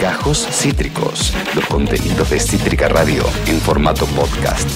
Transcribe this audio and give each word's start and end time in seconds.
Gajos 0.00 0.46
Cítricos, 0.50 1.32
los 1.54 1.64
contenidos 1.66 2.28
de 2.30 2.38
Cítrica 2.40 2.88
Radio 2.88 3.24
en 3.46 3.58
formato 3.60 4.04
podcast. 4.06 4.68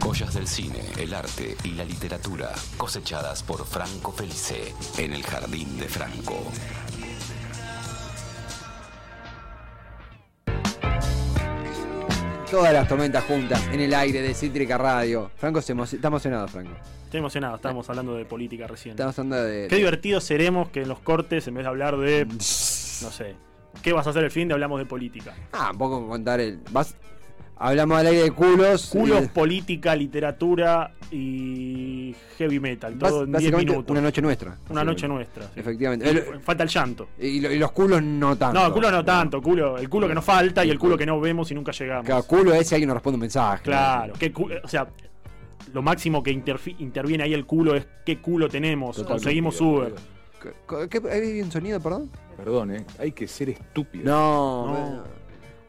Joyas 0.00 0.34
del 0.34 0.46
cine, 0.46 0.80
el 0.98 1.12
arte 1.14 1.56
y 1.64 1.70
la 1.72 1.84
literatura 1.84 2.52
cosechadas 2.76 3.42
por 3.42 3.66
Franco 3.66 4.12
Felice 4.12 4.72
en 4.98 5.12
el 5.14 5.22
Jardín 5.24 5.78
de 5.78 5.88
Franco. 5.88 6.44
Todas 12.50 12.72
las 12.72 12.86
tormentas 12.86 13.24
juntas 13.24 13.62
en 13.72 13.80
el 13.80 13.94
aire 13.94 14.20
de 14.20 14.34
Cítrica 14.34 14.76
Radio. 14.76 15.30
Franco 15.36 15.62
se 15.62 15.74
emo- 15.74 15.84
está 15.90 16.08
emocionado, 16.08 16.46
Franco. 16.48 16.72
Estoy 17.04 17.18
emocionado, 17.18 17.56
estábamos 17.56 17.88
hablando 17.88 18.14
de 18.14 18.24
política 18.26 18.66
recién. 18.66 18.92
Estamos 18.92 19.18
hablando 19.18 19.42
de. 19.44 19.68
Qué 19.68 19.76
divertidos 19.76 20.24
seremos 20.24 20.68
que 20.68 20.82
en 20.82 20.88
los 20.88 20.98
cortes, 20.98 21.46
en 21.48 21.54
vez 21.54 21.64
de 21.64 21.68
hablar 21.68 21.96
de. 21.96 22.26
No 23.02 23.10
sé. 23.10 23.34
¿Qué 23.82 23.92
vas 23.92 24.06
a 24.06 24.10
hacer 24.10 24.24
el 24.24 24.30
fin 24.30 24.48
de 24.48 24.54
hablamos 24.54 24.78
de 24.78 24.86
política? 24.86 25.34
Ah, 25.52 25.70
un 25.72 25.78
poco 25.78 26.06
contar 26.08 26.40
el. 26.40 26.60
Vas... 26.70 26.96
Hablamos 27.56 27.96
al 27.98 28.06
aire 28.08 28.22
de 28.24 28.30
culos. 28.32 28.86
Culos, 28.90 29.24
y- 29.24 29.28
política, 29.28 29.94
literatura 29.94 30.92
y 31.12 32.14
heavy 32.36 32.58
metal. 32.58 32.98
Todo 32.98 33.20
en 33.20 33.26
10 33.26 33.32
básicamente 33.32 33.70
minutos. 33.72 33.90
una 33.92 34.00
noche 34.00 34.20
nuestra. 34.22 34.56
Una 34.68 34.82
noche 34.84 35.06
nuestra. 35.06 35.44
sí. 35.44 35.60
Efectivamente. 35.60 36.08
El- 36.10 36.40
falta 36.40 36.64
el 36.64 36.68
llanto. 36.68 37.08
y, 37.20 37.40
lo- 37.40 37.52
y 37.52 37.58
los 37.58 37.70
culos 37.72 38.02
no 38.02 38.36
tanto. 38.36 38.58
No, 38.58 38.66
el 38.66 38.72
culo 38.72 38.90
no 38.90 39.04
tanto, 39.04 39.40
culo, 39.40 39.78
el 39.78 39.88
culo 39.88 40.08
que 40.08 40.14
nos 40.14 40.24
falta 40.24 40.64
y 40.64 40.70
el 40.70 40.78
culo 40.78 40.98
que 40.98 41.06
no 41.06 41.20
vemos 41.20 41.50
y 41.52 41.54
nunca 41.54 41.70
llegamos. 41.72 42.06
Cada 42.06 42.22
culo 42.22 42.52
es 42.52 42.66
si 42.68 42.74
alguien 42.74 42.88
nos 42.88 42.96
responde 42.96 43.14
un 43.16 43.20
mensaje. 43.20 43.62
Claro, 43.62 44.12
cu- 44.34 44.50
o 44.62 44.68
sea, 44.68 44.88
lo 45.72 45.82
máximo 45.82 46.20
que 46.22 46.32
interviene 46.32 47.22
ahí 47.22 47.32
el 47.34 47.46
culo 47.46 47.76
es 47.76 47.86
qué 48.04 48.18
culo 48.18 48.48
tenemos, 48.48 48.96
Totalmente, 48.96 49.22
conseguimos. 49.24 49.60
Uber. 49.60 49.94
¿Qué, 49.94 50.00
qué, 50.88 51.02
¿Hay 51.10 51.40
un 51.42 51.50
sonido, 51.52 51.80
perdón? 51.80 52.10
Perdón, 52.36 52.74
¿eh? 52.74 52.84
Hay 52.98 53.12
que 53.12 53.26
ser 53.28 53.50
estúpido. 53.50 54.04
No. 54.04 55.02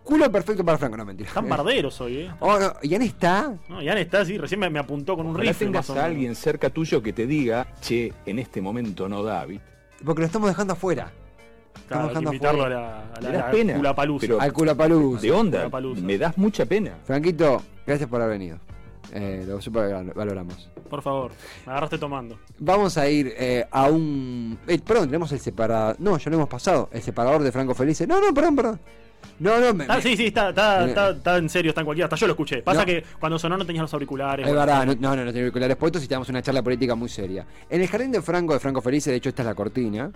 Culo 0.03 0.29
perfecto 0.31 0.65
para 0.65 0.77
Franco, 0.77 0.97
no 0.97 1.05
mentira. 1.05 1.29
Están 1.29 1.47
barderos 1.47 2.01
hoy, 2.01 2.17
¿eh? 2.23 2.31
Oh, 2.41 2.59
no. 2.59 2.73
¿Ian 2.81 3.03
está? 3.03 3.53
No, 3.69 3.81
Ian 3.81 3.97
está 3.99 4.21
así, 4.21 4.37
recién 4.37 4.59
me, 4.59 4.69
me 4.69 4.79
apuntó 4.79 5.15
con 5.15 5.25
un 5.27 5.33
Ojalá 5.35 5.51
rifle. 5.51 5.65
tengas 5.67 5.89
a 5.91 6.03
alguien 6.05 6.35
cerca 6.35 6.69
tuyo 6.69 7.01
que 7.01 7.13
te 7.13 7.25
diga, 7.25 7.67
che, 7.81 8.11
en 8.25 8.39
este 8.39 8.61
momento 8.61 9.07
no 9.07 9.23
da, 9.23 9.45
¿viste? 9.45 9.65
Porque 10.03 10.19
lo 10.21 10.25
estamos 10.25 10.49
dejando 10.49 10.73
afuera. 10.73 11.09
Claro, 11.87 12.03
hay 12.03 12.07
que 12.07 12.09
dejando 12.09 12.33
invitarlo 12.33 12.63
a 12.63 12.65
afuera. 12.65 12.79
la, 12.81 13.27
a 13.27 13.31
Me 13.31 13.37
la, 13.37 13.51
pena, 13.51 13.95
pero- 14.19 14.41
Al 14.41 14.51
culapaluz. 14.53 15.21
De 15.21 15.31
onda, 15.31 15.69
me 16.01 16.17
das 16.17 16.37
mucha 16.37 16.65
pena. 16.65 16.97
Franquito, 17.05 17.61
gracias 17.87 18.09
por 18.09 18.21
haber 18.21 18.37
venido. 18.39 18.59
Eh, 19.15 19.43
lo 19.47 19.61
super 19.61 20.11
valoramos. 20.15 20.69
Por 20.89 21.03
favor, 21.03 21.31
me 21.67 21.71
agarraste 21.71 21.99
tomando. 21.99 22.39
Vamos 22.57 22.97
a 22.97 23.07
ir 23.07 23.31
eh, 23.37 23.63
a 23.69 23.87
un. 23.87 24.57
Eh, 24.67 24.79
perdón, 24.79 25.05
tenemos 25.05 25.31
el 25.31 25.39
separador. 25.39 25.95
No, 25.99 26.17
ya 26.17 26.31
lo 26.31 26.37
hemos 26.37 26.49
pasado. 26.49 26.89
El 26.91 27.01
separador 27.03 27.43
de 27.43 27.51
Franco 27.51 27.75
Felice. 27.75 28.07
No, 28.07 28.19
no, 28.19 28.33
perdón, 28.33 28.55
perdón. 28.55 28.79
No, 29.39 29.59
no, 29.59 29.73
me. 29.73 29.85
Ah, 29.87 29.97
me- 29.97 30.01
sí, 30.01 30.17
sí, 30.17 30.25
está, 30.27 30.49
está, 30.49 30.85
está, 30.87 31.09
está 31.11 31.37
en 31.37 31.47
serio, 31.47 31.69
está 31.69 31.81
en 31.81 31.85
cualquiera. 31.85 32.05
Hasta 32.07 32.15
yo 32.15 32.25
lo 32.27 32.33
escuché. 32.33 32.63
Pasa 32.63 32.81
No. 32.81 32.85
que 32.87 33.03
cuando 33.19 33.37
sonó 33.37 33.55
no 33.55 33.65
tenías 33.65 33.83
los 33.83 33.93
auriculares. 33.93 34.47
Es 34.47 34.53
verdad, 34.53 34.85
no, 34.85 34.95
no, 34.95 35.15
no, 35.15 35.31
tengo 35.31 35.39
auriculares 35.45 35.77
puestos 35.77 36.03
y 36.03 36.07
tenemos 36.07 36.29
una 36.29 36.41
charla 36.41 36.63
política 36.63 36.95
muy 36.95 37.07
seria. 37.09 37.45
En 37.69 37.81
el 37.81 37.87
jardín 37.87 38.11
de 38.11 38.21
Franco, 38.21 38.53
de 38.53 38.59
Franco 38.59 38.81
Felice, 38.81 39.11
de 39.11 39.17
hecho, 39.17 39.29
esta 39.29 39.43
es 39.43 39.47
la 39.47 39.55
cortina. 39.55 40.11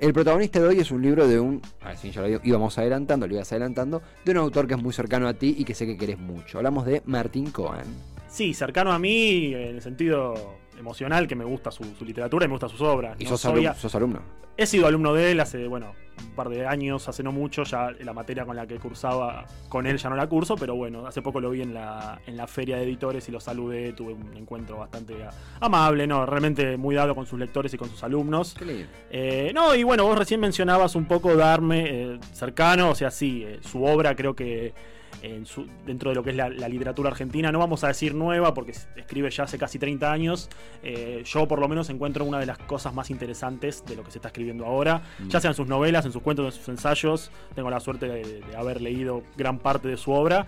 El 0.00 0.12
protagonista 0.12 0.58
de 0.60 0.66
hoy 0.66 0.80
es 0.80 0.90
un 0.90 1.00
libro 1.00 1.28
de 1.28 1.38
un. 1.38 1.62
A 1.82 1.88
ver 1.88 1.96
si 1.96 2.10
ya 2.10 2.22
lo 2.22 2.40
íbamos 2.42 2.76
adelantando, 2.76 3.26
lo 3.28 3.34
ibas 3.34 3.52
adelantando. 3.52 4.02
De 4.24 4.32
un 4.32 4.38
autor 4.38 4.66
que 4.66 4.74
es 4.74 4.82
muy 4.82 4.92
cercano 4.92 5.28
a 5.28 5.34
ti 5.34 5.54
y 5.58 5.64
que 5.64 5.74
sé 5.74 5.86
que 5.86 5.96
querés 5.96 6.18
mucho. 6.18 6.58
Hablamos 6.58 6.84
de 6.86 7.02
Martín 7.06 7.50
Cohen. 7.52 7.84
Sí, 8.32 8.54
cercano 8.54 8.92
a 8.92 8.98
mí 8.98 9.52
en 9.52 9.76
el 9.76 9.82
sentido 9.82 10.56
emocional, 10.78 11.28
que 11.28 11.34
me 11.34 11.44
gusta 11.44 11.70
su, 11.70 11.84
su 11.98 12.04
literatura 12.04 12.46
y 12.46 12.48
me 12.48 12.52
gustan 12.54 12.70
sus 12.70 12.80
obras. 12.80 13.14
Y 13.20 13.24
No 13.24 13.30
sos, 13.30 13.40
soy 13.42 13.52
alum- 13.64 13.70
a- 13.70 13.74
sos 13.74 13.94
alumno. 13.94 14.22
He 14.56 14.64
sido 14.66 14.86
alumno 14.86 15.12
de 15.12 15.32
él 15.32 15.40
hace, 15.40 15.66
bueno, 15.66 15.92
un 16.22 16.34
par 16.34 16.48
de 16.48 16.66
años, 16.66 17.08
hace 17.08 17.22
no 17.22 17.32
mucho, 17.32 17.64
ya 17.64 17.90
la 18.00 18.12
materia 18.12 18.44
con 18.44 18.56
la 18.56 18.66
que 18.66 18.76
cursaba 18.78 19.44
con 19.68 19.86
él 19.86 19.98
ya 19.98 20.08
no 20.10 20.16
la 20.16 20.26
curso, 20.26 20.56
pero 20.56 20.74
bueno, 20.74 21.06
hace 21.06 21.22
poco 21.22 21.40
lo 21.40 21.50
vi 21.50 21.62
en 21.62 21.74
la, 21.74 22.20
en 22.26 22.36
la 22.36 22.46
feria 22.46 22.76
de 22.76 22.84
editores 22.84 23.28
y 23.28 23.32
lo 23.32 23.40
saludé, 23.40 23.92
tuve 23.92 24.12
un 24.14 24.36
encuentro 24.36 24.76
bastante 24.78 25.22
a- 25.24 25.30
amable, 25.60 26.06
no, 26.06 26.24
realmente 26.26 26.76
muy 26.76 26.94
dado 26.94 27.14
con 27.14 27.26
sus 27.26 27.38
lectores 27.38 27.72
y 27.74 27.78
con 27.78 27.88
sus 27.90 28.02
alumnos. 28.04 28.54
Qué 28.58 28.64
lindo. 28.64 28.86
Eh, 29.10 29.52
no, 29.54 29.74
y 29.74 29.82
bueno, 29.82 30.04
vos 30.04 30.18
recién 30.18 30.40
mencionabas 30.40 30.94
un 30.94 31.04
poco 31.06 31.36
darme 31.36 31.84
eh, 32.14 32.18
cercano, 32.32 32.90
o 32.90 32.94
sea, 32.94 33.10
sí, 33.10 33.44
eh, 33.46 33.58
su 33.62 33.84
obra 33.84 34.14
creo 34.16 34.34
que 34.34 34.72
en 35.20 35.44
su- 35.46 35.66
dentro 35.86 36.08
de 36.10 36.16
lo 36.16 36.24
que 36.24 36.30
es 36.30 36.36
la, 36.36 36.48
la 36.48 36.68
literatura 36.68 37.10
argentina, 37.10 37.52
no 37.52 37.58
vamos 37.58 37.84
a 37.84 37.88
decir 37.88 38.14
nueva 38.14 38.54
porque 38.54 38.72
escribe 38.96 39.30
ya 39.30 39.44
hace 39.44 39.58
casi 39.58 39.78
30 39.78 40.10
años, 40.10 40.48
eh, 40.82 41.22
yo 41.26 41.46
por 41.46 41.60
lo 41.60 41.68
menos 41.68 41.90
encuentro 41.90 42.24
una 42.24 42.38
de 42.40 42.46
las 42.46 42.58
cosas 42.58 42.92
más 42.94 43.10
interesantes 43.10 43.84
de 43.84 43.94
lo 43.94 44.02
que 44.02 44.10
se 44.10 44.18
está 44.18 44.28
escribiendo 44.28 44.64
ahora, 44.66 45.02
ya 45.28 45.38
sea 45.38 45.50
en 45.50 45.54
sus 45.54 45.68
novelas, 45.68 46.06
en 46.06 46.11
sus 46.12 46.22
cuentos, 46.22 46.46
en 46.46 46.52
sus 46.52 46.68
ensayos, 46.68 47.30
tengo 47.54 47.70
la 47.70 47.80
suerte 47.80 48.06
de, 48.06 48.40
de 48.40 48.56
haber 48.56 48.80
leído 48.80 49.22
gran 49.36 49.58
parte 49.58 49.88
de 49.88 49.96
su 49.96 50.12
obra. 50.12 50.46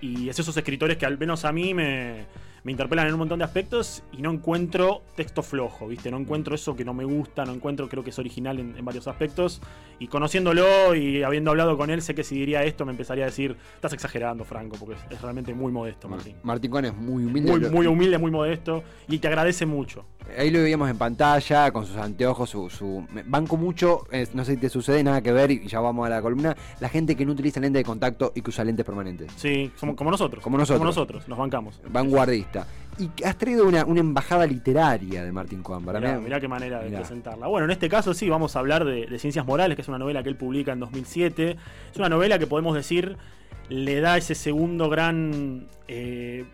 Y 0.00 0.28
es 0.28 0.38
esos 0.38 0.56
escritores 0.56 0.98
que 0.98 1.06
al 1.06 1.18
menos 1.18 1.44
a 1.44 1.52
mí 1.52 1.72
me, 1.72 2.26
me 2.64 2.72
interpelan 2.72 3.06
en 3.06 3.12
un 3.12 3.18
montón 3.20 3.38
de 3.38 3.44
aspectos 3.44 4.02
y 4.12 4.22
no 4.22 4.30
encuentro 4.32 5.02
texto 5.14 5.42
flojo, 5.42 5.86
¿viste? 5.86 6.10
No 6.10 6.16
encuentro 6.16 6.54
eso 6.54 6.74
que 6.74 6.84
no 6.84 6.94
me 6.94 7.04
gusta, 7.04 7.44
no 7.44 7.52
encuentro, 7.52 7.88
creo 7.88 8.02
que 8.02 8.10
es 8.10 8.18
original 8.18 8.58
en, 8.58 8.76
en 8.76 8.84
varios 8.84 9.06
aspectos. 9.06 9.60
Y 9.98 10.08
conociéndolo 10.08 10.94
y 10.94 11.22
habiendo 11.22 11.50
hablado 11.50 11.76
con 11.76 11.90
él, 11.90 12.02
sé 12.02 12.14
que 12.14 12.24
si 12.24 12.34
diría 12.36 12.64
esto 12.64 12.84
me 12.84 12.92
empezaría 12.92 13.24
a 13.24 13.26
decir, 13.26 13.56
estás 13.76 13.92
exagerando, 13.92 14.44
Franco, 14.44 14.76
porque 14.80 14.94
es, 14.96 15.00
es 15.12 15.20
realmente 15.22 15.54
muy 15.54 15.70
modesto, 15.72 16.08
Martín. 16.08 16.34
Martín 16.42 16.70
Cohen 16.70 16.86
es 16.86 16.96
muy 16.96 17.24
humilde. 17.24 17.52
Muy, 17.52 17.70
muy 17.70 17.86
humilde, 17.86 18.18
muy 18.18 18.30
modesto 18.30 18.82
y 19.08 19.18
te 19.18 19.28
agradece 19.28 19.66
mucho. 19.66 20.04
Ahí 20.38 20.50
lo 20.50 20.62
veíamos 20.62 20.88
en 20.88 20.96
pantalla, 20.96 21.70
con 21.70 21.84
sus 21.86 21.98
anteojos, 21.98 22.48
su, 22.48 22.70
su- 22.70 23.06
banco 23.26 23.58
mucho, 23.58 24.04
eh, 24.10 24.26
no 24.32 24.42
sé 24.44 24.54
si 24.54 24.58
te 24.58 24.70
sucede, 24.70 25.04
nada 25.04 25.20
que 25.20 25.32
ver, 25.32 25.50
y 25.50 25.66
ya 25.68 25.80
vamos 25.80 26.06
a 26.06 26.08
la 26.08 26.22
columna, 26.22 26.56
la 26.80 26.88
gente 26.88 27.14
que 27.14 27.26
no 27.26 27.32
utiliza 27.32 27.60
lente 27.60 27.76
de 27.78 27.84
contacto 27.84 28.32
y 28.34 28.40
que 28.40 28.48
usa 28.48 28.64
lentes 28.64 28.86
permanentes. 28.86 29.30
Sí, 29.36 29.70
somos 29.76 29.94
como 29.96 30.10
nosotros. 30.10 30.42
Como 30.42 30.56
nosotros. 30.56 30.78
Como 30.78 30.86
nosotros, 30.88 31.28
nos 31.28 31.38
bancamos. 31.38 31.78
Vanguardista. 31.90 32.53
Y 32.98 33.10
has 33.24 33.36
traído 33.36 33.66
una, 33.66 33.84
una 33.84 34.00
embajada 34.00 34.46
literaria 34.46 35.24
de 35.24 35.32
Martín 35.32 35.62
Cohen, 35.62 35.84
para 35.84 35.98
Mirá, 35.98 36.16
mí. 36.16 36.24
mirá 36.24 36.40
qué 36.40 36.46
manera 36.46 36.80
de 36.80 36.90
presentarla. 36.96 37.48
Bueno, 37.48 37.64
en 37.64 37.72
este 37.72 37.88
caso 37.88 38.14
sí, 38.14 38.28
vamos 38.28 38.54
a 38.54 38.60
hablar 38.60 38.84
de, 38.84 39.06
de 39.06 39.18
Ciencias 39.18 39.44
Morales, 39.44 39.74
que 39.74 39.82
es 39.82 39.88
una 39.88 39.98
novela 39.98 40.22
que 40.22 40.28
él 40.28 40.36
publica 40.36 40.72
en 40.72 40.78
2007. 40.78 41.56
Es 41.92 41.98
una 41.98 42.08
novela 42.08 42.38
que 42.38 42.46
podemos 42.46 42.74
decir 42.74 43.16
le 43.68 44.00
da 44.00 44.16
ese 44.16 44.34
segundo 44.34 44.88
gran 44.88 45.66
eh, 45.88 46.44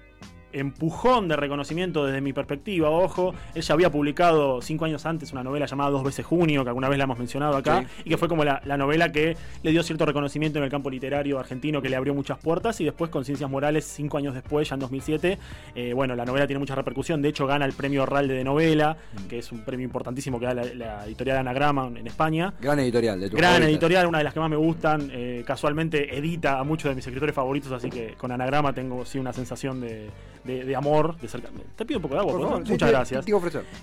empujón 0.52 1.28
de 1.28 1.36
reconocimiento 1.36 2.04
desde 2.06 2.20
mi 2.20 2.32
perspectiva. 2.32 2.90
Ojo, 2.90 3.34
él 3.54 3.62
ya 3.62 3.74
había 3.74 3.90
publicado 3.90 4.60
cinco 4.62 4.84
años 4.84 5.06
antes 5.06 5.32
una 5.32 5.42
novela 5.42 5.66
llamada 5.66 5.90
Dos 5.90 6.04
veces 6.04 6.24
Junio, 6.26 6.62
que 6.64 6.68
alguna 6.70 6.88
vez 6.88 6.98
la 6.98 7.04
hemos 7.04 7.18
mencionado 7.18 7.56
acá, 7.56 7.80
Sí. 7.80 8.02
y 8.06 8.10
que 8.10 8.16
fue 8.16 8.28
como 8.28 8.44
la, 8.44 8.60
la 8.64 8.76
novela 8.76 9.12
que 9.12 9.36
le 9.62 9.70
dio 9.70 9.82
cierto 9.82 10.06
reconocimiento 10.06 10.58
en 10.58 10.64
el 10.64 10.70
campo 10.70 10.90
literario 10.90 11.38
argentino, 11.38 11.80
que 11.82 11.88
le 11.88 11.96
abrió 11.96 12.14
muchas 12.14 12.38
puertas, 12.38 12.80
y 12.80 12.84
después 12.84 13.10
con 13.10 13.24
Ciencias 13.24 13.50
Morales, 13.50 13.84
cinco 13.84 14.18
años 14.18 14.34
después, 14.34 14.68
ya 14.68 14.74
en 14.74 14.80
2007, 14.80 15.38
eh, 15.74 15.92
bueno, 15.94 16.14
la 16.14 16.24
novela 16.24 16.46
tiene 16.46 16.58
mucha 16.58 16.74
repercusión, 16.74 17.22
de 17.22 17.28
hecho 17.28 17.46
gana 17.46 17.64
el 17.64 17.72
premio 17.72 18.06
Ralde 18.06 18.34
de 18.34 18.44
novela, 18.44 18.96
que 19.28 19.38
es 19.38 19.52
un 19.52 19.64
premio 19.64 19.84
importantísimo 19.84 20.38
que 20.40 20.46
da 20.46 20.54
la, 20.54 20.64
la 20.74 21.06
editorial 21.06 21.38
Anagrama 21.38 21.86
en 21.94 22.06
España. 22.06 22.52
Gran 22.60 22.78
editorial 22.80 23.20
de 23.20 23.30
tu 23.30 23.36
Gran 23.36 23.50
favorita. 23.52 23.70
editorial, 23.70 24.06
una 24.06 24.18
de 24.18 24.24
las 24.24 24.34
que 24.34 24.40
más 24.40 24.50
me 24.50 24.56
gustan. 24.56 25.10
eh, 25.12 25.42
casualmente 25.46 26.16
edita 26.16 26.58
a 26.58 26.64
muchos 26.64 26.88
de 26.90 26.94
mis 26.94 27.06
escritores 27.06 27.34
favoritos, 27.34 27.72
así 27.72 27.90
que 27.90 28.14
con 28.14 28.30
Anagrama 28.32 28.72
tengo 28.72 29.04
sí 29.04 29.18
una 29.18 29.32
sensación 29.32 29.80
de, 29.80 30.08
de- 30.44 30.64
de 30.64 30.76
amor, 30.76 31.16
de 31.18 31.28
cerca. 31.28 31.48
Te 31.76 31.84
pido 31.84 31.98
un 31.98 32.02
poco 32.02 32.14
de 32.14 32.20
agua, 32.20 32.32
Por 32.32 32.42
favor, 32.42 32.66
sí, 32.66 32.72
Muchas 32.72 32.88
te- 32.88 32.94
gracias. 32.94 33.24
te. 33.24 33.30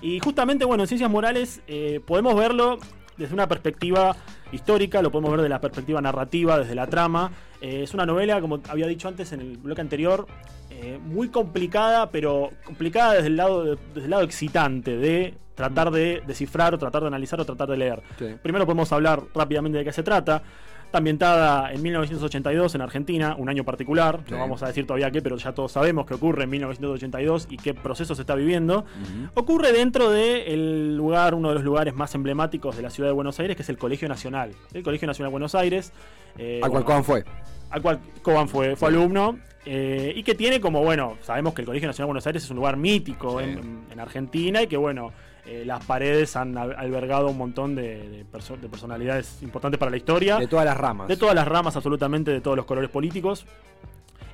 Y 0.01 0.19
justamente, 0.19 0.65
bueno, 0.65 0.83
en 0.83 0.87
Ciencias 0.87 1.09
Morales 1.09 1.61
eh, 1.67 1.99
podemos 2.05 2.35
verlo 2.35 2.77
desde 3.17 3.33
una 3.33 3.47
perspectiva 3.47 4.15
histórica, 4.51 5.01
lo 5.01 5.11
podemos 5.11 5.31
ver 5.31 5.41
de 5.41 5.49
la 5.49 5.59
perspectiva 5.59 6.01
narrativa, 6.01 6.59
desde 6.59 6.75
la 6.75 6.87
trama. 6.87 7.31
Eh, 7.61 7.81
es 7.83 7.93
una 7.93 8.05
novela, 8.05 8.39
como 8.41 8.59
había 8.69 8.87
dicho 8.87 9.07
antes 9.07 9.31
en 9.33 9.41
el 9.41 9.57
bloque 9.57 9.81
anterior, 9.81 10.27
eh, 10.69 10.99
muy 11.03 11.29
complicada, 11.29 12.11
pero 12.11 12.51
complicada 12.63 13.13
desde 13.13 13.27
el 13.27 13.37
lado, 13.37 13.63
desde 13.63 14.03
el 14.05 14.09
lado 14.09 14.23
excitante 14.23 14.95
de 14.97 15.33
tratar 15.55 15.89
de 15.89 16.21
descifrar 16.27 16.75
o 16.75 16.77
tratar 16.77 17.01
de 17.01 17.07
analizar 17.07 17.41
o 17.41 17.45
tratar 17.45 17.67
de 17.67 17.77
leer. 17.77 18.03
Sí. 18.19 18.25
Primero 18.43 18.65
podemos 18.67 18.91
hablar 18.91 19.23
rápidamente 19.33 19.79
de 19.79 19.83
qué 19.85 19.91
se 19.91 20.03
trata. 20.03 20.43
Está 20.87 20.99
ambientada 20.99 21.73
en 21.73 21.81
1982 21.81 22.73
en 22.75 22.81
Argentina, 22.81 23.35
un 23.37 23.49
año 23.49 23.65
particular. 23.65 24.21
Sí. 24.25 24.31
No 24.31 24.39
vamos 24.39 24.63
a 24.63 24.67
decir 24.67 24.87
todavía 24.87 25.11
qué, 25.11 25.21
pero 25.21 25.35
ya 25.35 25.51
todos 25.51 25.73
sabemos 25.73 26.05
que 26.05 26.13
ocurre 26.13 26.45
en 26.45 26.49
1982 26.49 27.47
y 27.51 27.57
qué 27.57 27.73
proceso 27.73 28.15
se 28.15 28.21
está 28.21 28.35
viviendo. 28.35 28.85
Ocurre 29.33 29.73
dentro 29.73 30.09
del 30.09 30.95
lugar, 30.95 31.33
uno 31.35 31.49
de 31.49 31.55
los 31.55 31.63
lugares 31.65 31.93
más 31.93 32.15
emblemáticos 32.15 32.77
de 32.77 32.83
la 32.83 32.89
ciudad 32.89 33.09
de 33.09 33.13
Buenos 33.13 33.37
Aires, 33.41 33.57
que 33.57 33.63
es 33.63 33.69
el 33.69 33.77
Colegio 33.77 34.07
Nacional. 34.07 34.51
El 34.73 34.81
Colegio 34.81 35.07
Nacional 35.07 35.29
de 35.29 35.33
Buenos 35.33 35.55
Aires. 35.55 35.91
eh, 36.37 36.61
Al 36.63 36.71
cual 36.71 36.83
bueno, 36.85 37.03
fue. 37.03 37.25
al 37.69 37.81
cual 37.81 37.99
Coban 38.21 38.47
fue, 38.47 38.77
fue 38.77 38.87
alumno. 38.87 39.37
eh, 39.65 40.13
y 40.15 40.23
que 40.23 40.35
tiene 40.35 40.61
como, 40.61 40.81
bueno, 40.81 41.17
sabemos 41.21 41.53
que 41.53 41.63
el 41.63 41.65
Colegio 41.65 41.87
Nacional 41.89 42.05
de 42.05 42.11
Buenos 42.11 42.27
Aires 42.27 42.43
es 42.45 42.49
un 42.49 42.55
lugar 42.55 42.77
mítico 42.77 43.39
Sí. 43.39 43.43
en, 43.43 43.57
en- 43.57 43.79
en 43.91 43.99
Argentina 43.99 44.61
y 44.61 44.67
que, 44.67 44.77
bueno, 44.77 45.11
eh, 45.47 45.63
las 45.65 45.83
paredes 45.85 46.35
han 46.35 46.57
al- 46.57 46.75
albergado 46.77 47.29
un 47.29 47.37
montón 47.37 47.75
de, 47.75 48.09
de 48.09 48.25
perso- 48.25 48.57
de 48.57 48.67
personalidades 48.69 49.41
importantes 49.41 49.77
para 49.79 49.89
la 49.91 49.97
historia. 49.97 50.37
De 50.37 50.47
todas 50.47 50.65
las 50.65 50.77
ramas. 50.77 51.07
De 51.07 51.17
todas 51.17 51.33
las 51.35 51.47
ramas, 51.47 51.75
absolutamente, 51.75 52.31
de 52.31 52.41
todos 52.41 52.57
los 52.57 52.65
colores 52.65 52.89
políticos. 52.89 53.45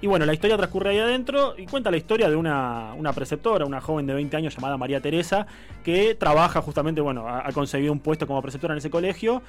Y 0.02 0.08
bueno, 0.08 0.26
la 0.26 0.34
historia 0.34 0.58
transcurre 0.58 0.90
ahí 0.90 1.00
adentro 1.00 1.56
y 1.58 1.66
cuenta 1.66 1.90
la 1.90 1.96
historia 1.96 2.30
de 2.30 2.36
una, 2.36 2.94
una 2.98 3.14
preceptora, 3.14 3.66
una 3.66 3.80
joven 3.80 4.06
de 4.06 4.14
20 4.14 4.36
años 4.36 4.54
llamada 4.54 4.76
María 4.76 5.00
Teresa, 5.00 5.48
que 5.82 6.14
trabaja 6.16 6.62
justamente, 6.62 7.00
bueno, 7.00 7.26
ha, 7.30 7.48
ha 7.48 7.52
conseguido 7.54 7.94
un 7.94 8.00
puesto 8.00 8.28
como 8.28 8.42
preceptora 8.42 8.74
en 8.74 8.80
ese 8.80 8.90
colegio 8.90 9.42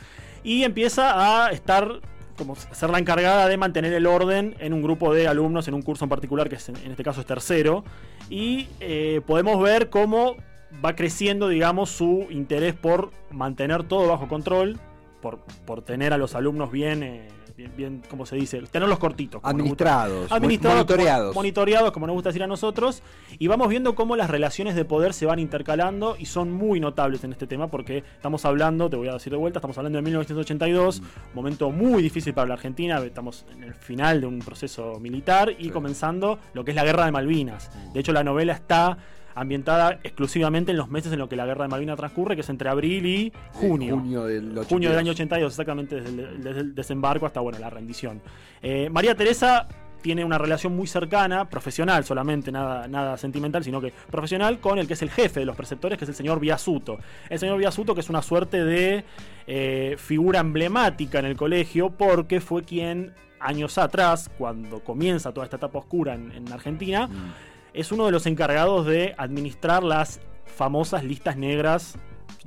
y 0.45 0.63
empieza 0.63 1.47
a 1.47 1.51
estar 1.51 2.01
como 2.39 2.55
ser 2.57 2.91
la 2.91 2.99
encargada 2.99 3.49
de 3.49 3.57
mantener 3.57 3.93
el 3.95 4.07
orden 4.07 4.55
en 4.61 4.73
un 4.73 4.83
grupo 4.83 5.13
de 5.13 5.27
alumnos 5.27 5.67
en 5.67 5.75
un 5.75 5.83
curso 5.83 6.05
en 6.05 6.09
particular, 6.09 6.49
que 6.49 6.57
es, 6.57 6.69
en 6.69 6.77
este 6.91 7.03
caso 7.03 7.21
es 7.21 7.27
tercero. 7.27 7.85
Y 8.31 8.69
eh, 8.79 9.23
podemos 9.27 9.61
ver 9.61 9.91
cómo 9.91 10.37
va 10.85 10.95
creciendo, 10.97 11.49
digamos, 11.49 11.91
su 11.91 12.27
interés 12.31 12.75
por 12.75 13.11
mantener 13.31 13.83
todo 13.85 14.09
bajo 14.09 14.29
control, 14.29 14.79
por, 15.21 15.39
por 15.67 15.83
tener 15.83 16.13
a 16.13 16.19
los 16.19 16.35
alumnos 16.35 16.71
bien, 16.71 17.03
eh, 17.03 17.29
bien, 17.57 17.73
bien, 17.77 18.03
¿cómo 18.11 18.27
se 18.27 18.37
dice? 18.37 18.61
Tenerlos 18.63 18.99
cortitos. 18.99 19.41
Administrados, 19.45 20.31
administrados, 20.31 20.77
monitoreados. 20.79 21.29
como- 21.29 21.41
monitoreados, 21.41 21.93
como 21.93 22.07
nos 22.09 22.15
gusta 22.15 22.29
decir 22.31 22.43
a 22.43 22.47
nosotros, 22.47 23.03
y 23.39 23.47
vamos 23.47 23.69
viendo 23.69 23.95
cómo 23.95 24.17
las 24.17 24.29
relaciones 24.29 24.75
de 24.75 24.85
poder 24.85 25.15
se 25.15 25.25
van 25.25 25.39
intercalando 25.39 26.17
y 26.19 26.27
son 26.27 26.51
muy 26.53 26.81
notables 26.81 27.25
en 27.25 27.33
este 27.33 27.47
tema 27.47 27.69
porque 27.69 27.99
estamos 27.99 28.45
hablando, 28.45 28.91
te 28.91 28.97
voy 28.97 29.09
a 29.09 29.13
decir 29.15 29.31
de 29.33 29.39
vuelta, 29.39 29.61
estamos 29.61 29.79
hablando 29.79 29.97
de 29.99 30.03
1982, 30.03 31.01
Mm. 31.01 31.05
momento 31.35 31.71
muy 31.71 32.03
difícil 32.03 32.35
para 32.35 32.49
la 32.49 32.55
Argentina, 32.55 32.99
estamos 32.99 33.47
en 33.57 33.63
el 33.65 33.75
final 33.75 34.21
de 34.21 34.27
un 34.27 34.41
proceso 34.41 34.99
militar 35.01 35.51
y 35.59 35.65
Sí. 35.65 35.71
Mm. 35.71 35.73
comenzando 35.73 36.39
lo 36.55 36.65
que 36.65 36.73
es 36.73 36.75
la 36.75 36.85
guerra 36.85 37.07
de 37.07 37.13
Malvinas. 37.13 37.71
De 37.95 38.01
hecho, 38.01 38.13
la 38.13 38.25
novela 38.25 38.53
está 38.53 38.99
ambientada 39.35 39.99
exclusivamente 40.03 40.71
en 40.71 40.79
los 40.79 40.89
meses 40.89 41.13
en 41.13 41.19
los 41.19 41.29
que 41.29 41.37
la 41.37 41.47
guerra 41.47 41.65
de 41.65 41.69
Malvinas 41.69 41.97
transcurre, 41.97 42.35
que 42.35 42.43
es 42.43 42.49
entre 42.49 42.69
abril 42.69 43.07
y 43.07 43.33
junio. 43.53 43.97
Junio 43.97 44.25
del 44.25 44.47
82. 44.47 44.67
Junio 44.69 44.91
del 44.91 44.99
año 44.99 45.11
82, 45.13 45.53
exactamente 45.53 46.01
desde 46.01 46.09
el, 46.11 46.43
desde 46.43 46.61
el 46.61 46.75
desembarco 46.75 47.27
hasta 47.27 47.41
bueno, 47.41 47.59
la 47.59 47.71
rendición. 47.71 48.21
Eh, 48.63 48.89
María 48.91 49.15
Teresa 49.15 49.69
tiene 50.03 50.23
una 50.23 50.37
relación 50.37 50.77
muy 50.77 50.87
cercana, 50.87 51.49
profesional 51.49 52.05
solamente, 52.05 52.53
nada, 52.53 52.87
nada 52.87 53.17
sentimental, 53.17 53.65
sino 53.65 53.81
que 53.81 53.91
profesional, 54.11 54.61
con 54.61 54.79
el 54.79 54.87
que 54.87 54.93
es 54.93 55.01
el 55.01 55.11
jefe 55.11 55.41
de 55.41 55.47
los 55.47 55.57
preceptores, 55.57 55.97
que 55.97 56.05
es 56.05 56.09
el 56.11 56.15
señor 56.15 56.41
Biasuto. 56.41 56.99
El 57.31 57.39
señor 57.39 57.57
Biasuto, 57.57 57.95
que 57.95 58.03
es 58.03 58.11
una 58.11 58.21
suerte 58.21 58.65
de 58.65 59.03
eh, 59.47 59.97
figura 59.99 60.41
emblemática 60.41 61.21
en 61.21 61.25
el 61.25 61.37
colegio, 61.37 61.89
porque 61.89 62.43
fue 62.43 62.65
quien 62.65 63.15
años 63.41 63.79
atrás, 63.79 64.31
cuando 64.37 64.81
comienza 64.81 65.33
toda 65.33 65.45
esta 65.45 65.57
etapa 65.57 65.79
oscura 65.79 66.15
en, 66.15 66.33
en 66.33 66.53
Argentina, 66.53 67.07
Mm. 67.07 67.54
Es 67.75 67.93
uno 67.93 68.07
de 68.07 68.13
los 68.13 68.27
encargados 68.27 68.87
de 68.87 69.15
administrar 69.19 69.83
las 69.83 70.21
famosas 70.47 71.05
listas 71.05 71.37
negras 71.37 71.99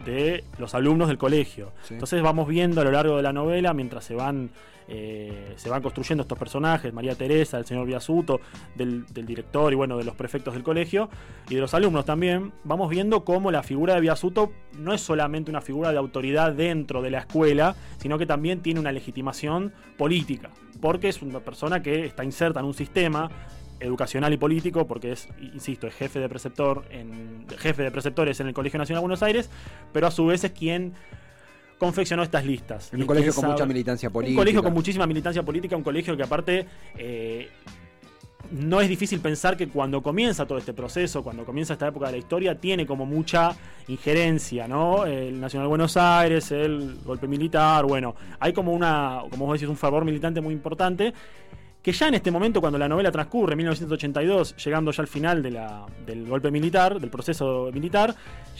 de 0.06 0.44
los 0.57 0.74
alumnos 0.74 1.07
del 1.07 1.18
colegio. 1.18 1.71
Sí. 1.83 1.95
Entonces 1.95 2.21
vamos 2.21 2.47
viendo 2.47 2.81
a 2.81 2.83
lo 2.83 2.91
largo 2.91 3.18
de 3.18 3.24
la 3.24 3.33
novela, 3.33 3.74
mientras 3.74 4.06
se 4.06 4.15
van, 4.15 4.51
eh, 4.88 5.53
se 5.57 5.69
van 5.69 5.81
construyendo 5.81 6.21
estos 6.21 6.38
personajes, 6.38 6.94
María 6.94 7.15
Teresa, 7.15 7.57
el 7.57 7.65
señor 7.65 7.85
Biasuto, 7.88 8.39
del, 8.75 9.06
del 9.07 9.25
director 9.25 9.74
y 9.74 9.75
bueno, 9.75 9.97
de 9.97 10.03
los 10.03 10.15
prefectos 10.15 10.53
del 10.53 10.63
colegio 10.63 11.09
y 11.50 11.56
de 11.56 11.62
los 11.62 11.74
alumnos 11.74 12.06
también, 12.06 12.53
vamos 12.63 12.89
viendo 12.89 13.25
cómo 13.25 13.51
la 13.51 13.63
figura 13.63 13.95
de 13.95 14.01
Biasuto 14.01 14.51
no 14.77 14.94
es 14.94 15.01
solamente 15.01 15.51
una 15.51 15.62
figura 15.62 15.91
de 15.91 15.97
autoridad 15.97 16.53
dentro 16.53 17.01
de 17.01 17.12
la 17.12 17.19
escuela, 17.19 17.75
sino 17.97 18.18
que 18.18 18.25
también 18.25 18.62
tiene 18.62 18.79
una 18.79 18.91
legitimación 18.91 19.74
política, 19.97 20.51
porque 20.79 21.09
es 21.09 21.21
una 21.21 21.39
persona 21.39 21.81
que 21.81 22.06
está 22.06 22.24
inserta 22.24 22.59
en 22.59 22.68
un 22.68 22.75
sistema 22.75 23.29
educacional 23.79 24.33
y 24.33 24.38
político, 24.38 24.88
porque 24.88 25.12
es, 25.12 25.27
insisto, 25.53 25.88
es 25.88 25.94
jefe 25.94 26.19
de 26.19 26.29
preceptor 26.29 26.85
en, 26.89 27.45
jefe 27.57 27.83
de 27.83 27.91
preceptores 27.91 28.39
en 28.39 28.47
el 28.47 28.53
Colegio 28.53 28.77
Nacional 28.77 29.01
de 29.01 29.03
Buenos 29.03 29.24
Aires, 29.24 29.50
pero 29.94 30.07
a 30.07 30.12
su 30.12 30.25
vez 30.25 30.44
es 30.44 30.51
quien 30.51 30.94
confeccionó 31.77 32.24
estas 32.24 32.45
listas. 32.45 32.94
En 32.94 33.01
un 33.01 33.07
colegio 33.07 33.33
con 33.33 33.45
mucha 33.45 33.65
militancia 33.65 34.09
política. 34.09 34.39
Un 34.39 34.41
colegio 34.41 34.63
con 34.63 34.74
muchísima 34.74 35.06
militancia 35.06 35.44
política, 35.44 35.77
un 35.77 35.83
colegio 35.83 36.18
que 36.18 36.24
aparte 36.24 36.65
eh, 36.97 37.50
no 38.51 38.81
es 38.81 38.89
difícil 38.89 39.19
pensar 39.19 39.57
que 39.57 39.68
cuando 39.68 40.01
comienza 40.01 40.45
todo 40.45 40.57
este 40.57 40.74
proceso, 40.74 41.24
cuando 41.24 41.45
comienza 41.45 41.74
esta 41.74 41.88
época 41.88 42.07
de 42.07 42.13
la 42.13 42.18
historia, 42.18 42.59
tiene 42.59 42.85
como 42.85 43.06
mucha 43.06 43.56
injerencia, 43.88 44.68
¿no? 44.68 45.06
El 45.06 45.39
Nacional 45.39 45.65
de 45.65 45.69
Buenos 45.69 45.97
Aires, 45.97 46.51
el 46.51 47.00
golpe 47.03 47.27
militar, 47.27 47.85
bueno, 47.85 48.15
hay 48.39 48.53
como 48.53 48.74
una, 48.74 49.21
como 49.29 49.45
vos 49.45 49.53
decís, 49.53 49.69
un 49.69 49.77
favor 49.77 50.06
militante 50.06 50.41
muy 50.41 50.53
importante 50.53 51.13
que 51.88 51.94
ya 51.94 52.10
en 52.10 52.16
este 52.16 52.31
momento, 52.31 52.60
cuando 52.60 52.78
la 52.78 52.89
novela 52.89 53.10
transcurre, 53.13 53.56
1982, 53.56 54.57
llegando 54.57 54.92
ya 54.92 55.01
al 55.04 55.07
final 55.07 55.42
de 55.42 55.51
la- 55.51 55.86
del 56.06 56.28
golpe 56.28 56.51
militar, 56.51 57.00
del 57.00 57.10
proceso 57.10 57.69
militar, 57.74 58.13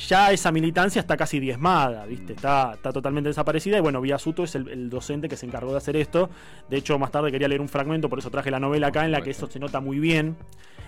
ya 0.08 0.32
esa 0.32 0.50
militancia 0.50 1.02
está 1.02 1.18
casi 1.18 1.38
diezmada, 1.42 2.06
¿viste? 2.06 2.32
Está, 2.32 2.72
está 2.76 2.94
totalmente 2.94 3.28
desaparecida. 3.28 3.80
Y 3.80 3.82
bueno, 3.82 4.00
Biasuto 4.00 4.46
es 4.46 4.56
el, 4.56 4.70
el 4.70 4.90
docente 4.90 5.28
que 5.28 5.36
se 5.36 5.46
encargó 5.46 5.72
de 5.74 5.78
hacer 5.80 5.98
esto. 5.98 6.30
De 6.70 6.78
hecho, 6.78 6.98
más 6.98 7.12
tarde 7.12 7.30
quería 7.30 7.50
leer 7.50 7.60
un 7.60 7.68
fragmento, 7.68 8.08
por 8.08 8.20
eso 8.20 8.32
traje 8.32 8.50
la 8.50 8.62
novela 8.62 8.88
acá, 8.88 9.04
en 9.04 9.12
la 9.12 9.20
que 9.20 9.32
eso 9.32 9.46
se 9.48 9.60
nota 9.60 9.82
muy 9.82 10.00
bien. 10.00 10.38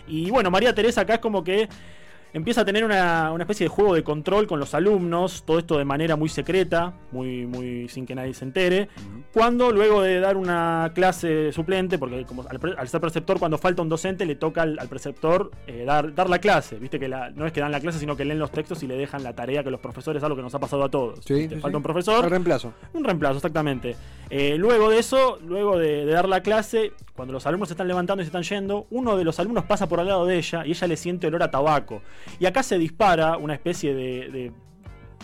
Y 0.07 0.29
bueno, 0.31 0.49
María 0.49 0.73
Teresa 0.73 1.01
acá 1.01 1.15
es 1.15 1.19
como 1.19 1.43
que 1.43 1.67
empieza 2.33 2.61
a 2.61 2.65
tener 2.65 2.83
una, 2.83 3.31
una 3.31 3.43
especie 3.43 3.65
de 3.65 3.69
juego 3.69 3.95
de 3.95 4.03
control 4.03 4.47
con 4.47 4.59
los 4.59 4.73
alumnos, 4.73 5.43
todo 5.45 5.59
esto 5.59 5.77
de 5.77 5.85
manera 5.85 6.15
muy 6.15 6.29
secreta, 6.29 6.93
muy, 7.11 7.45
muy 7.45 7.87
sin 7.89 8.05
que 8.05 8.15
nadie 8.15 8.33
se 8.33 8.45
entere. 8.45 8.89
Cuando 9.33 9.71
luego 9.71 10.01
de 10.01 10.19
dar 10.19 10.37
una 10.37 10.91
clase 10.95 11.51
suplente, 11.51 11.97
porque 11.97 12.25
como 12.25 12.43
al, 12.49 12.59
al 12.77 12.87
ser 12.87 13.01
preceptor, 13.01 13.39
cuando 13.39 13.57
falta 13.57 13.81
un 13.81 13.89
docente, 13.89 14.25
le 14.25 14.35
toca 14.35 14.61
al, 14.63 14.77
al 14.79 14.87
preceptor 14.87 15.51
eh, 15.67 15.83
dar, 15.85 16.13
dar 16.13 16.29
la 16.29 16.39
clase. 16.39 16.77
Viste 16.77 16.99
que 16.99 17.07
la- 17.07 17.29
no 17.31 17.45
es 17.45 17.51
que 17.51 17.61
dan 17.61 17.71
la 17.71 17.79
clase, 17.79 17.99
sino 17.99 18.15
que 18.15 18.25
leen 18.25 18.39
los 18.39 18.51
textos 18.51 18.81
y 18.83 18.87
le 18.87 18.95
dejan 18.95 19.23
la 19.23 19.33
tarea 19.33 19.63
que 19.63 19.71
los 19.71 19.79
profesores, 19.79 20.23
algo 20.23 20.35
que 20.35 20.41
nos 20.41 20.53
ha 20.55 20.59
pasado 20.59 20.83
a 20.83 20.89
todos. 20.89 21.19
Sí, 21.25 21.47
falta 21.49 21.69
sí. 21.69 21.75
un 21.75 21.83
profesor, 21.83 22.23
El 22.25 22.31
reemplazo. 22.31 22.73
un 22.93 23.03
reemplazo, 23.03 23.35
exactamente. 23.37 23.95
Eh, 24.29 24.57
luego 24.57 24.89
de 24.89 24.99
eso, 24.99 25.39
luego 25.45 25.77
de, 25.77 26.05
de 26.05 26.11
dar 26.11 26.29
la 26.29 26.41
clase, 26.41 26.93
cuando 27.15 27.33
los 27.33 27.45
alumnos 27.47 27.69
se 27.69 27.73
están 27.73 27.87
levantando 27.87 28.21
y 28.21 28.25
se 28.25 28.29
están 28.29 28.43
yendo, 28.43 28.85
uno 28.91 29.17
de 29.17 29.23
los 29.23 29.39
alumnos 29.39 29.65
pasa 29.65 29.89
por 29.89 29.99
al 29.99 30.07
lado 30.07 30.25
de 30.25 30.37
ella 30.37 30.65
y 30.65 30.71
ella 30.71 30.87
le 30.87 30.97
siente 30.97 31.27
olor 31.27 31.41
a 31.43 31.49
tabaco. 31.51 32.01
Y 32.39 32.45
acá 32.45 32.61
se 32.63 32.77
dispara 32.77 33.37
una 33.37 33.55
especie 33.55 33.93
de, 33.95 34.29
de 34.29 34.51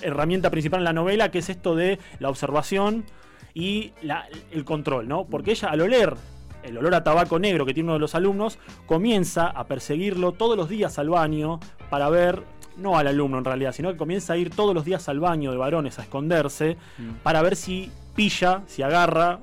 herramienta 0.01 0.49
principal 0.49 0.79
en 0.79 0.85
la 0.85 0.93
novela, 0.93 1.29
que 1.29 1.39
es 1.39 1.49
esto 1.49 1.75
de 1.75 1.99
la 2.19 2.29
observación 2.29 3.05
y 3.53 3.91
la- 4.01 4.25
el 4.51 4.65
control, 4.65 5.07
¿no? 5.07 5.25
Porque 5.25 5.51
ella 5.51 5.69
al 5.69 5.81
oler 5.81 6.15
el 6.63 6.75
olor 6.79 6.95
a 6.95 7.03
tabaco 7.03 7.37
negro 7.37 7.63
que 7.63 7.75
tiene 7.75 7.85
uno 7.87 7.93
de 7.93 7.99
los 7.99 8.15
alumnos, 8.15 8.57
comienza 8.87 9.45
a 9.45 9.67
perseguirlo 9.67 10.31
todos 10.31 10.57
los 10.57 10.67
días 10.67 10.97
al 10.97 11.09
baño 11.11 11.59
para 11.91 12.09
ver, 12.09 12.41
no 12.75 12.97
al 12.97 13.05
alumno 13.07 13.37
en 13.37 13.45
realidad, 13.45 13.71
sino 13.71 13.91
que 13.91 13.97
comienza 13.97 14.33
a 14.33 14.37
ir 14.37 14.49
todos 14.49 14.73
los 14.73 14.83
días 14.83 15.07
al 15.07 15.19
baño 15.19 15.51
de 15.51 15.57
varones 15.57 15.99
a 15.99 16.01
esconderse 16.01 16.75
para 17.21 17.43
ver 17.43 17.55
si 17.55 17.91
pilla, 18.15 18.63
si 18.65 18.81
agarra, 18.81 19.39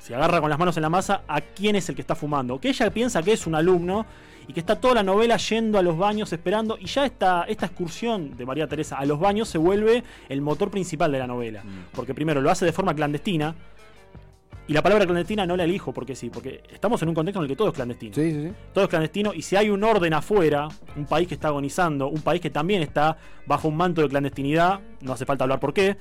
si 0.00 0.12
agarra 0.12 0.40
con 0.40 0.50
las 0.50 0.58
manos 0.58 0.76
en 0.76 0.82
la 0.82 0.90
masa 0.90 1.22
a 1.28 1.40
quién 1.40 1.76
es 1.76 1.88
el 1.88 1.94
que 1.94 2.00
está 2.02 2.14
fumando. 2.14 2.60
Que 2.60 2.68
ella 2.68 2.90
piensa 2.90 3.22
que 3.22 3.32
es 3.32 3.46
un 3.46 3.54
alumno 3.54 4.04
y 4.48 4.52
que 4.52 4.60
está 4.60 4.76
toda 4.80 4.96
la 4.96 5.02
novela 5.02 5.36
yendo 5.36 5.78
a 5.78 5.82
los 5.82 5.96
baños 5.96 6.32
esperando 6.32 6.76
y 6.78 6.86
ya 6.86 7.06
esta, 7.06 7.44
esta 7.44 7.66
excursión 7.66 8.36
de 8.36 8.44
María 8.44 8.66
Teresa 8.66 8.96
a 8.96 9.04
los 9.06 9.20
baños 9.20 9.48
se 9.48 9.58
vuelve 9.58 10.02
el 10.28 10.40
motor 10.40 10.70
principal 10.70 11.12
de 11.12 11.18
la 11.20 11.26
novela. 11.26 11.62
Porque 11.92 12.14
primero 12.14 12.40
lo 12.40 12.50
hace 12.50 12.64
de 12.64 12.72
forma 12.72 12.94
clandestina. 12.94 13.54
Y 14.66 14.72
la 14.72 14.82
palabra 14.82 15.04
clandestina 15.04 15.46
no 15.46 15.56
la 15.56 15.64
elijo 15.64 15.92
porque 15.92 16.14
sí, 16.14 16.30
porque 16.30 16.62
estamos 16.72 17.02
en 17.02 17.08
un 17.08 17.14
contexto 17.14 17.40
en 17.40 17.44
el 17.44 17.48
que 17.48 17.56
todo 17.56 17.68
es 17.68 17.74
clandestino 17.74 18.14
Sí, 18.14 18.30
sí, 18.30 18.42
sí. 18.44 18.52
todo 18.72 18.84
es 18.84 18.90
clandestino 18.90 19.34
y 19.34 19.42
si 19.42 19.56
hay 19.56 19.68
un 19.68 19.82
orden 19.82 20.14
afuera, 20.14 20.68
un 20.96 21.06
país 21.06 21.26
que 21.26 21.34
está 21.34 21.48
agonizando, 21.48 22.06
un 22.06 22.20
país 22.20 22.40
que 22.40 22.50
también 22.50 22.80
está 22.80 23.16
bajo 23.46 23.66
un 23.66 23.76
manto 23.76 24.00
de 24.00 24.08
clandestinidad, 24.08 24.78
no 25.00 25.12
hace 25.12 25.26
falta 25.26 25.42
hablar 25.42 25.58
por 25.58 25.74
qué, 25.74 25.96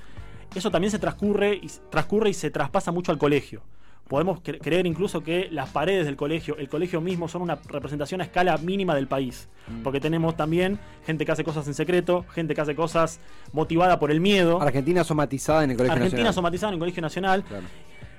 eso 0.56 0.72
también 0.72 0.91
se 0.91 1.00
transcurre 1.00 1.56
y, 1.56 1.70
transcurre 1.89 2.29
y 2.29 2.34
se 2.34 2.50
traspasa 2.51 2.91
mucho 2.91 3.12
al 3.12 3.18
colegio. 3.18 3.62
Podemos 4.08 4.39
cre- 4.39 4.60
creer 4.60 4.88
incluso 4.88 5.22
que 5.22 5.50
las 5.51 5.70
paredes 5.70 6.08
del 6.08 6.15
colegio, 6.15 6.58
el 6.58 6.68
colegio 6.68 7.00
mismo, 7.00 7.27
son 7.27 7.44
una 7.44 7.60
representación 7.68 8.22
a 8.22 8.24
escala 8.24 8.58
mínima 8.58 8.96
del 8.96 9.08
país. 9.08 9.48
Porque 9.84 10.00
tenemos 10.00 10.36
también 10.36 10.79
gente 11.06 11.25
que 11.25 11.32
hace 11.32 11.44
cosas 11.44 11.68
en 11.68 11.75
secreto, 11.75 12.25
gente 12.34 12.56
que 12.56 12.62
hace 12.62 12.75
cosas 12.75 13.20
motivada 13.53 14.00
por 14.00 14.10
el 14.10 14.20
miedo. 14.20 14.60
Argentina 14.60 15.03
somatizada 15.03 15.63
en 15.63 15.72
el 15.72 15.77
Colegio 15.77 15.94
Argentina 15.94 16.18
Nacional. 16.24 16.34
somatizada 16.34 16.70
en 16.70 16.74
el 16.74 16.79
Colegio 16.79 17.01
Nacional. 17.03 17.44
Claro. 17.44 17.65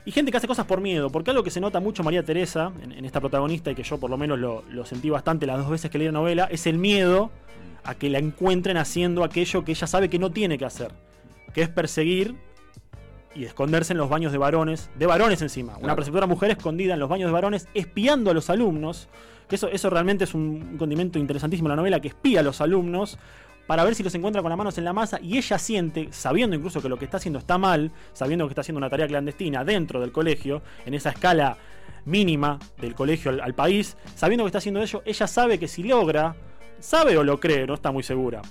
Y 0.04 0.12
gente 0.12 0.30
que 0.30 0.36
hace 0.36 0.46
cosas 0.46 0.64
por 0.64 0.80
miedo, 0.80 1.10
porque 1.10 1.30
algo 1.30 1.42
que 1.42 1.50
se 1.50 1.60
nota 1.60 1.80
mucho 1.80 2.02
María 2.04 2.22
Teresa, 2.24 2.72
en, 2.82 2.92
en 2.92 3.04
esta 3.04 3.20
protagonista, 3.20 3.70
y 3.72 3.74
que 3.74 3.82
yo 3.82 3.98
por 3.98 4.10
lo 4.10 4.16
menos 4.16 4.38
lo, 4.38 4.62
lo 4.70 4.86
sentí 4.86 5.10
bastante 5.10 5.44
las 5.44 5.58
dos 5.58 5.68
veces 5.68 5.90
que 5.90 5.98
leí 5.98 6.06
la 6.06 6.12
novela, 6.12 6.44
es 6.52 6.66
el 6.68 6.78
miedo 6.78 7.30
a 7.82 7.94
que 7.96 8.08
la 8.08 8.18
encuentren 8.18 8.76
haciendo 8.76 9.24
aquello 9.24 9.64
que 9.64 9.72
ella 9.72 9.86
sabe 9.86 10.08
que 10.08 10.18
no 10.20 10.30
tiene 10.30 10.56
que 10.56 10.64
hacer, 10.64 10.92
que 11.52 11.62
es 11.62 11.68
perseguir 11.68 12.36
y 13.34 13.44
esconderse 13.44 13.92
en 13.92 13.98
los 13.98 14.08
baños 14.08 14.32
de 14.32 14.38
varones, 14.38 14.90
de 14.96 15.06
varones 15.06 15.40
encima. 15.42 15.76
Una 15.80 15.94
preceptora 15.94 16.26
mujer 16.26 16.50
escondida 16.50 16.94
en 16.94 17.00
los 17.00 17.08
baños 17.08 17.28
de 17.28 17.32
varones, 17.32 17.68
espiando 17.74 18.30
a 18.30 18.34
los 18.34 18.50
alumnos, 18.50 19.08
que 19.48 19.56
eso, 19.56 19.68
eso 19.68 19.90
realmente 19.90 20.24
es 20.24 20.34
un 20.34 20.76
condimento 20.78 21.18
interesantísimo 21.18 21.68
la 21.68 21.76
novela, 21.76 22.00
que 22.00 22.08
espía 22.08 22.40
a 22.40 22.42
los 22.42 22.60
alumnos 22.60 23.18
para 23.66 23.84
ver 23.84 23.94
si 23.94 24.02
los 24.02 24.14
encuentra 24.16 24.42
con 24.42 24.48
las 24.48 24.58
manos 24.58 24.78
en 24.78 24.84
la 24.84 24.92
masa 24.92 25.20
y 25.22 25.38
ella 25.38 25.58
siente, 25.58 26.08
sabiendo 26.10 26.56
incluso 26.56 26.82
que 26.82 26.88
lo 26.88 26.98
que 26.98 27.04
está 27.04 27.18
haciendo 27.18 27.38
está 27.38 27.56
mal, 27.56 27.92
sabiendo 28.12 28.46
que 28.46 28.52
está 28.52 28.62
haciendo 28.62 28.78
una 28.78 28.90
tarea 28.90 29.06
clandestina 29.06 29.64
dentro 29.64 30.00
del 30.00 30.10
colegio, 30.10 30.62
en 30.84 30.94
esa 30.94 31.10
escala 31.10 31.56
mínima 32.04 32.58
del 32.80 32.94
colegio 32.96 33.30
al, 33.30 33.40
al 33.40 33.54
país, 33.54 33.96
sabiendo 34.16 34.44
que 34.44 34.48
está 34.48 34.58
haciendo 34.58 34.82
ello, 34.82 35.02
ella 35.04 35.26
sabe 35.28 35.58
que 35.58 35.68
si 35.68 35.84
logra, 35.84 36.34
sabe 36.80 37.16
o 37.16 37.22
lo 37.22 37.38
cree, 37.38 37.66
no 37.66 37.74
está 37.74 37.92
muy 37.92 38.02
segura. 38.02 38.42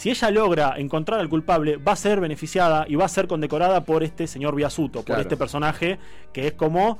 Si 0.00 0.08
ella 0.08 0.30
logra 0.30 0.76
encontrar 0.78 1.20
al 1.20 1.28
culpable, 1.28 1.76
va 1.76 1.92
a 1.92 1.96
ser 1.96 2.20
beneficiada 2.20 2.86
y 2.88 2.94
va 2.94 3.04
a 3.04 3.08
ser 3.08 3.28
condecorada 3.28 3.84
por 3.84 4.02
este 4.02 4.26
señor 4.26 4.54
Biasuto, 4.54 5.02
por 5.02 5.20
este 5.20 5.36
personaje 5.36 5.98
que 6.32 6.46
es 6.46 6.52
como 6.54 6.96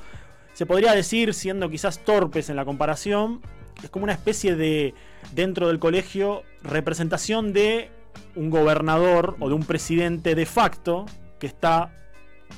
se 0.53 0.67
podría 0.67 0.93
decir, 0.93 1.33
siendo 1.33 1.71
quizás 1.71 2.05
torpes 2.05 2.51
en 2.51 2.57
la 2.57 2.67
comparación, 2.67 3.41
es 3.83 3.89
como 3.89 4.05
una 4.05 4.13
especie 4.13 4.55
de, 4.55 4.93
dentro 5.33 5.69
del 5.69 5.79
colegio, 5.79 6.43
representación 6.63 7.55
de 7.55 7.91
un 8.37 8.51
gobernador 8.51 9.35
o 9.41 9.49
de 9.49 9.55
un 9.55 9.65
presidente 9.65 10.35
de 10.35 10.45
facto 10.45 11.07
que 11.39 11.47
está 11.47 12.00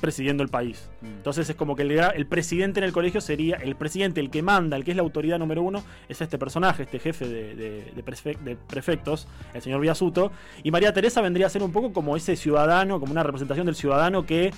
presidiendo 0.03 0.43
el 0.43 0.49
país. 0.49 0.89
Mm. 0.99 1.05
Entonces 1.05 1.49
es 1.49 1.55
como 1.55 1.77
que 1.77 1.83
el, 1.83 1.91
el 1.91 2.25
presidente 2.27 2.81
en 2.81 2.83
el 2.83 2.91
colegio 2.91 3.21
sería 3.21 3.55
el 3.55 3.75
presidente, 3.77 4.19
el 4.19 4.29
que 4.29 4.41
manda, 4.41 4.75
el 4.75 4.83
que 4.83 4.91
es 4.91 4.97
la 4.97 5.03
autoridad 5.03 5.39
número 5.39 5.61
uno, 5.63 5.81
es 6.09 6.19
este 6.19 6.37
personaje, 6.37 6.83
este 6.83 6.99
jefe 6.99 7.25
de, 7.25 7.55
de- 7.55 7.91
de 7.95 8.03
prefe- 8.05 8.37
de 8.37 8.57
prefectos, 8.57 9.29
el 9.53 9.61
señor 9.61 9.79
Biasuto. 9.79 10.33
Y 10.61 10.71
María 10.71 10.91
Teresa 10.91 11.21
vendría 11.21 11.47
a 11.47 11.49
ser 11.49 11.63
un 11.63 11.71
poco 11.71 11.93
como 11.93 12.17
ese 12.17 12.35
ciudadano, 12.35 12.99
como 12.99 13.13
una 13.13 13.23
representación 13.23 13.65
del 13.65 13.75
ciudadano 13.75 14.25
que 14.25 14.51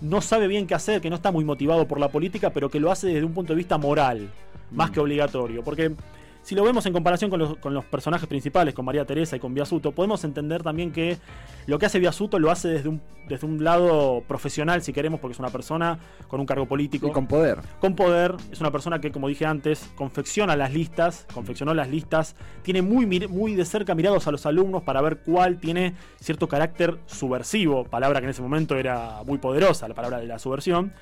no 0.00 0.22
sabe 0.22 0.46
bien 0.48 0.66
qué 0.66 0.74
hacer, 0.74 1.02
que 1.02 1.10
no 1.10 1.16
está 1.16 1.30
muy 1.30 1.44
motivado 1.44 1.86
por 1.86 2.00
la 2.00 2.08
política, 2.08 2.48
pero 2.50 2.70
que 2.70 2.80
lo 2.80 2.90
hace 2.90 3.08
desde 3.08 3.24
un 3.24 3.34
punto 3.34 3.52
de 3.52 3.58
vista 3.58 3.76
moral, 3.76 4.30
más 4.70 4.90
que 4.90 5.00
obligatorio. 5.00 5.62
Porque 5.62 5.92
si 6.46 6.54
lo 6.54 6.62
vemos 6.62 6.86
en 6.86 6.92
comparación 6.92 7.28
con 7.28 7.40
los, 7.40 7.56
con 7.56 7.74
los 7.74 7.84
personajes 7.86 8.28
principales, 8.28 8.72
con 8.72 8.84
María 8.84 9.04
Teresa 9.04 9.34
y 9.34 9.40
con 9.40 9.52
Biasuto, 9.52 9.90
podemos 9.90 10.22
entender 10.22 10.62
también 10.62 10.92
que 10.92 11.18
lo 11.66 11.76
que 11.76 11.86
hace 11.86 11.98
Biasuto 11.98 12.38
lo 12.38 12.52
hace 12.52 12.68
desde 12.68 12.88
un, 12.88 13.02
desde 13.28 13.48
un 13.48 13.64
lado 13.64 14.22
profesional, 14.28 14.80
si 14.80 14.92
queremos, 14.92 15.18
porque 15.18 15.32
es 15.32 15.40
una 15.40 15.50
persona 15.50 15.98
con 16.28 16.38
un 16.38 16.46
cargo 16.46 16.66
político 16.66 17.08
Y 17.08 17.10
con 17.10 17.26
poder. 17.26 17.58
con 17.80 17.96
poder, 17.96 18.36
es 18.52 18.60
una 18.60 18.70
persona 18.70 19.00
que, 19.00 19.10
como 19.10 19.26
dije 19.26 19.44
antes, 19.44 19.90
confecciona 19.96 20.54
las 20.54 20.72
listas, 20.72 21.26
confeccionó 21.34 21.74
las 21.74 21.88
listas, 21.88 22.36
tiene 22.62 22.80
muy, 22.80 23.06
muy 23.06 23.56
de 23.56 23.64
cerca 23.64 23.96
mirados 23.96 24.28
a 24.28 24.30
los 24.30 24.46
alumnos 24.46 24.84
para 24.84 25.00
ver 25.00 25.22
cuál 25.22 25.58
tiene 25.58 25.94
cierto 26.20 26.46
carácter 26.46 26.96
subversivo, 27.06 27.82
palabra 27.86 28.20
que 28.20 28.26
en 28.26 28.30
ese 28.30 28.42
momento 28.42 28.76
era 28.76 29.24
muy 29.26 29.38
poderosa, 29.38 29.88
la 29.88 29.94
palabra 29.94 30.20
de 30.20 30.28
la 30.28 30.38
subversión. 30.38 30.92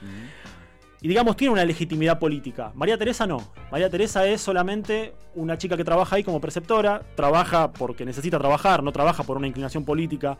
Y 1.05 1.09
digamos, 1.09 1.37
tiene 1.37 1.53
una 1.53 1.67
legitimidad 1.67 2.19
política. 2.19 2.73
María 2.75 2.97
Teresa 2.97 3.27
no. 3.27 3.37
María 3.71 3.91
Teresa 3.91 4.27
es 4.27 4.41
solamente 4.41 5.13
una 5.35 5.59
chica 5.59 5.77
que 5.77 5.85
trabaja 5.85 6.17
ahí 6.17 6.25
como 6.25 6.41
preceptora, 6.41 7.03
trabaja 7.15 7.73
porque 7.73 8.07
necesita 8.07 8.39
trabajar, 8.39 8.83
no 8.83 8.91
trabaja 8.91 9.23
por 9.23 9.37
una 9.37 9.47
inclinación 9.47 9.85
política, 9.85 10.39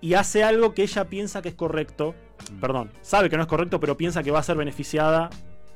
y 0.00 0.14
hace 0.14 0.42
algo 0.42 0.74
que 0.74 0.82
ella 0.82 1.04
piensa 1.04 1.40
que 1.40 1.50
es 1.50 1.54
correcto, 1.54 2.16
perdón, 2.60 2.90
sabe 3.00 3.30
que 3.30 3.36
no 3.36 3.42
es 3.44 3.48
correcto, 3.48 3.78
pero 3.78 3.96
piensa 3.96 4.24
que 4.24 4.32
va 4.32 4.40
a 4.40 4.42
ser 4.42 4.56
beneficiada 4.56 5.30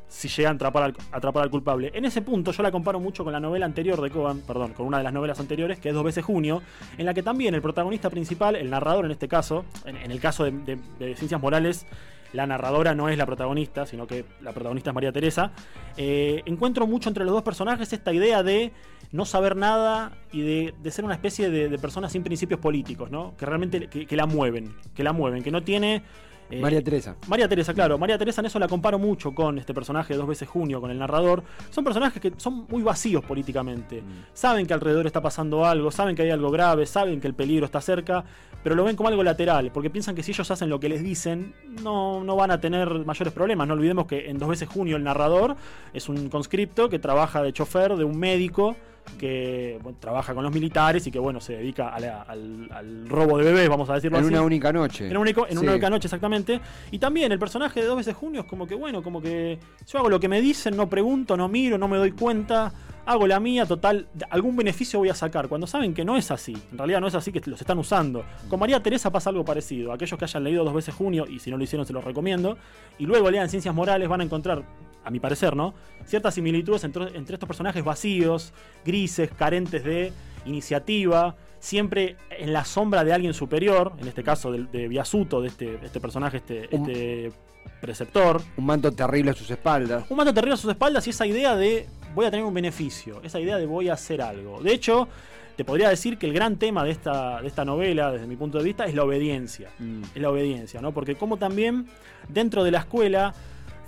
si 0.08 0.26
llega 0.26 0.48
a 0.50 0.54
atrapar 0.54 0.82
al, 0.82 0.96
atrapar 1.12 1.44
al 1.44 1.50
culpable. 1.50 1.92
En 1.94 2.04
ese 2.04 2.20
punto 2.20 2.50
yo 2.50 2.64
la 2.64 2.72
comparo 2.72 2.98
mucho 2.98 3.22
con 3.22 3.32
la 3.32 3.38
novela 3.38 3.64
anterior 3.64 4.00
de 4.00 4.10
Coban, 4.10 4.40
perdón, 4.40 4.72
con 4.72 4.86
una 4.86 4.98
de 4.98 5.04
las 5.04 5.12
novelas 5.12 5.38
anteriores, 5.38 5.78
que 5.78 5.90
es 5.90 5.94
Dos 5.94 6.02
veces 6.02 6.24
Junio, 6.24 6.62
en 6.98 7.06
la 7.06 7.14
que 7.14 7.22
también 7.22 7.54
el 7.54 7.62
protagonista 7.62 8.10
principal, 8.10 8.56
el 8.56 8.70
narrador 8.70 9.04
en 9.04 9.12
este 9.12 9.28
caso, 9.28 9.64
en, 9.84 9.96
en 9.96 10.10
el 10.10 10.18
caso 10.18 10.42
de, 10.42 10.50
de- 10.50 10.78
de 10.98 11.14
Ciencias 11.14 11.40
Morales, 11.40 11.86
la 12.32 12.46
narradora 12.46 12.94
no 12.94 13.08
es 13.08 13.18
la 13.18 13.26
protagonista, 13.26 13.86
sino 13.86 14.06
que 14.06 14.24
la 14.40 14.52
protagonista 14.52 14.90
es 14.90 14.94
María 14.94 15.12
Teresa. 15.12 15.52
Eh, 15.96 16.42
encuentro 16.46 16.86
mucho 16.86 17.08
entre 17.08 17.24
los 17.24 17.32
dos 17.32 17.42
personajes 17.42 17.92
esta 17.92 18.12
idea 18.12 18.42
de 18.42 18.72
no 19.12 19.24
saber 19.24 19.56
nada 19.56 20.12
y 20.32 20.42
de, 20.42 20.90
ser 20.90 21.04
una 21.04 21.14
especie 21.14 21.50
de, 21.50 21.68
de 21.68 21.78
persona 21.78 22.08
sin 22.08 22.22
principios 22.22 22.60
políticos, 22.60 23.10
¿no? 23.10 23.36
Que 23.36 23.46
realmente 23.46 23.88
que 23.88 24.16
la 24.16 24.26
mueven, 24.26 24.74
que 24.94 25.02
la 25.02 25.12
mueven, 25.12 25.42
que 25.42 25.50
no 25.50 25.62
tiene... 25.62 26.02
eh, 26.50 26.60
María 26.60 26.82
Teresa. 26.82 27.16
María 27.28 27.48
Teresa, 27.48 27.74
claro. 27.74 27.98
María 27.98 28.18
Teresa 28.18 28.40
en 28.40 28.46
eso 28.46 28.58
la 28.58 28.68
comparo 28.68 28.98
mucho 28.98 29.32
con 29.32 29.58
este 29.58 29.74
personaje 29.74 30.14
de 30.14 30.18
dos 30.18 30.28
veces 30.28 30.48
junio, 30.48 30.80
con 30.80 30.90
el 30.90 30.98
narrador. 30.98 31.42
Son 31.70 31.84
personajes 31.84 32.20
que 32.20 32.32
son 32.36 32.66
muy 32.68 32.82
vacíos 32.82 33.24
políticamente. 33.24 34.02
Saben 34.32 34.66
que 34.66 34.74
alrededor 34.74 35.06
está 35.06 35.20
pasando 35.20 35.64
algo, 35.64 35.90
saben 35.90 36.16
que 36.16 36.22
hay 36.22 36.30
algo 36.30 36.50
grave, 36.50 36.86
saben 36.86 37.20
que 37.20 37.26
el 37.26 37.34
peligro 37.34 37.66
está 37.66 37.80
cerca, 37.80 38.24
pero 38.62 38.74
lo 38.74 38.84
ven 38.84 38.96
como 38.96 39.08
algo 39.08 39.22
lateral, 39.22 39.70
porque 39.72 39.90
piensan 39.90 40.14
que 40.14 40.22
si 40.22 40.32
ellos 40.32 40.50
hacen 40.50 40.68
lo 40.68 40.80
que 40.80 40.88
les 40.88 41.02
dicen, 41.02 41.54
no, 41.82 42.22
no 42.24 42.36
van 42.36 42.50
a 42.50 42.60
tener 42.60 42.88
mayores 43.04 43.32
problemas. 43.32 43.66
No 43.68 43.74
olvidemos 43.74 44.06
que 44.06 44.28
en 44.28 44.38
dos 44.38 44.48
veces 44.48 44.68
junio 44.68 44.96
el 44.96 45.04
narrador 45.04 45.56
es 45.92 46.08
un 46.08 46.28
conscripto 46.28 46.88
que 46.88 46.98
trabaja 46.98 47.42
de 47.42 47.52
chofer 47.52 47.96
de 47.96 48.04
un 48.04 48.18
médico 48.18 48.76
que 49.18 49.78
bueno, 49.82 49.98
trabaja 50.00 50.34
con 50.34 50.42
los 50.44 50.52
militares 50.52 51.06
y 51.06 51.10
que 51.10 51.18
bueno 51.18 51.40
se 51.40 51.54
dedica 51.54 51.88
a 51.88 52.00
la- 52.00 52.22
al, 52.22 52.68
al 52.72 53.08
robo 53.08 53.38
de 53.38 53.44
bebés, 53.44 53.68
vamos 53.68 53.88
a 53.90 53.94
decirlo 53.94 54.18
En 54.18 54.24
así. 54.24 54.32
una 54.34 54.42
única 54.42 54.72
noche. 54.72 55.06
En, 55.08 55.16
un 55.16 55.22
único- 55.22 55.46
en 55.46 55.52
Sí. 55.58 55.62
una 55.62 55.72
única 55.72 55.90
noche, 55.90 56.06
exactamente. 56.06 56.60
Y 56.90 56.98
también 56.98 57.30
el 57.32 57.38
personaje 57.38 57.80
de 57.80 57.86
dos 57.86 57.96
veces 57.96 58.14
junio 58.16 58.40
es 58.42 58.46
como 58.46 58.66
que, 58.66 58.74
bueno, 58.74 59.02
como 59.02 59.20
que 59.20 59.58
yo 59.86 59.98
hago 59.98 60.08
lo 60.08 60.20
que 60.20 60.28
me 60.28 60.40
dicen, 60.40 60.76
no 60.76 60.88
pregunto, 60.88 61.36
no 61.36 61.48
miro, 61.48 61.76
no 61.78 61.88
me 61.88 61.96
doy 61.98 62.12
cuenta, 62.12 62.72
hago 63.06 63.26
la 63.26 63.40
mía, 63.40 63.66
total, 63.66 64.06
algún 64.30 64.56
beneficio 64.56 64.98
voy 64.98 65.08
a 65.08 65.14
sacar. 65.14 65.48
Cuando 65.48 65.66
saben 65.66 65.94
que 65.94 66.04
no 66.04 66.16
es 66.16 66.30
así, 66.30 66.56
en 66.70 66.78
realidad 66.78 67.00
no 67.00 67.08
es 67.08 67.14
así, 67.14 67.32
que 67.32 67.40
los 67.50 67.60
están 67.60 67.78
usando. 67.78 68.24
Con 68.48 68.60
María 68.60 68.80
Teresa 68.82 69.10
pasa 69.10 69.30
algo 69.30 69.44
parecido. 69.44 69.92
Aquellos 69.92 70.18
que 70.18 70.24
hayan 70.24 70.44
leído 70.44 70.64
dos 70.64 70.74
veces 70.74 70.94
junio, 70.94 71.26
y 71.28 71.38
si 71.40 71.50
no 71.50 71.56
lo 71.56 71.64
hicieron, 71.64 71.86
se 71.86 71.92
los 71.92 72.04
recomiendo, 72.04 72.56
y 72.98 73.06
luego 73.06 73.30
lean 73.30 73.48
Ciencias 73.48 73.74
Morales, 73.74 74.08
van 74.08 74.20
a 74.20 74.24
encontrar, 74.24 74.62
a 75.04 75.10
mi 75.10 75.20
parecer, 75.20 75.56
¿no? 75.56 75.74
Ciertas 76.04 76.34
similitudes 76.34 76.84
entre, 76.84 77.16
entre 77.16 77.34
estos 77.34 77.46
personajes 77.46 77.82
vacíos, 77.84 78.52
grises, 78.84 79.30
carentes 79.36 79.82
de 79.84 80.12
iniciativa, 80.44 81.36
siempre 81.58 82.16
en 82.30 82.52
la 82.52 82.64
sombra 82.64 83.04
de 83.04 83.12
alguien 83.12 83.34
superior, 83.34 83.92
en 84.00 84.08
este 84.08 84.22
caso 84.22 84.52
de, 84.52 84.64
de 84.64 84.88
Biasuto, 84.88 85.40
de 85.40 85.48
este, 85.48 85.78
este 85.82 86.00
personaje, 86.00 86.38
este, 86.38 86.68
Un- 86.72 86.90
este 86.90 87.32
preceptor. 87.80 88.40
Un 88.56 88.66
manto 88.66 88.92
terrible 88.92 89.30
a 89.30 89.34
sus 89.34 89.50
espaldas. 89.50 90.04
Un 90.10 90.16
manto 90.16 90.32
terrible 90.34 90.54
a 90.54 90.56
sus 90.56 90.70
espaldas 90.70 91.06
y 91.06 91.10
esa 91.10 91.26
idea 91.26 91.56
de 91.56 91.86
voy 92.14 92.26
a 92.26 92.30
tener 92.30 92.44
un 92.44 92.54
beneficio, 92.54 93.20
esa 93.22 93.38
idea 93.40 93.56
de 93.56 93.66
voy 93.66 93.88
a 93.88 93.94
hacer 93.94 94.20
algo. 94.20 94.60
De 94.62 94.72
hecho, 94.72 95.08
te 95.56 95.64
podría 95.64 95.88
decir 95.90 96.18
que 96.18 96.26
el 96.26 96.32
gran 96.32 96.56
tema 96.56 96.84
de 96.84 96.90
esta, 96.90 97.40
de 97.40 97.48
esta 97.48 97.64
novela, 97.64 98.10
desde 98.10 98.26
mi 98.26 98.36
punto 98.36 98.58
de 98.58 98.64
vista, 98.64 98.86
es 98.86 98.94
la 98.94 99.04
obediencia. 99.04 99.70
Mm. 99.78 100.02
Es 100.14 100.22
la 100.22 100.30
obediencia, 100.30 100.80
¿no? 100.80 100.92
Porque 100.92 101.14
como 101.16 101.36
también 101.36 101.86
dentro 102.28 102.64
de 102.64 102.70
la 102.70 102.78
escuela, 102.80 103.34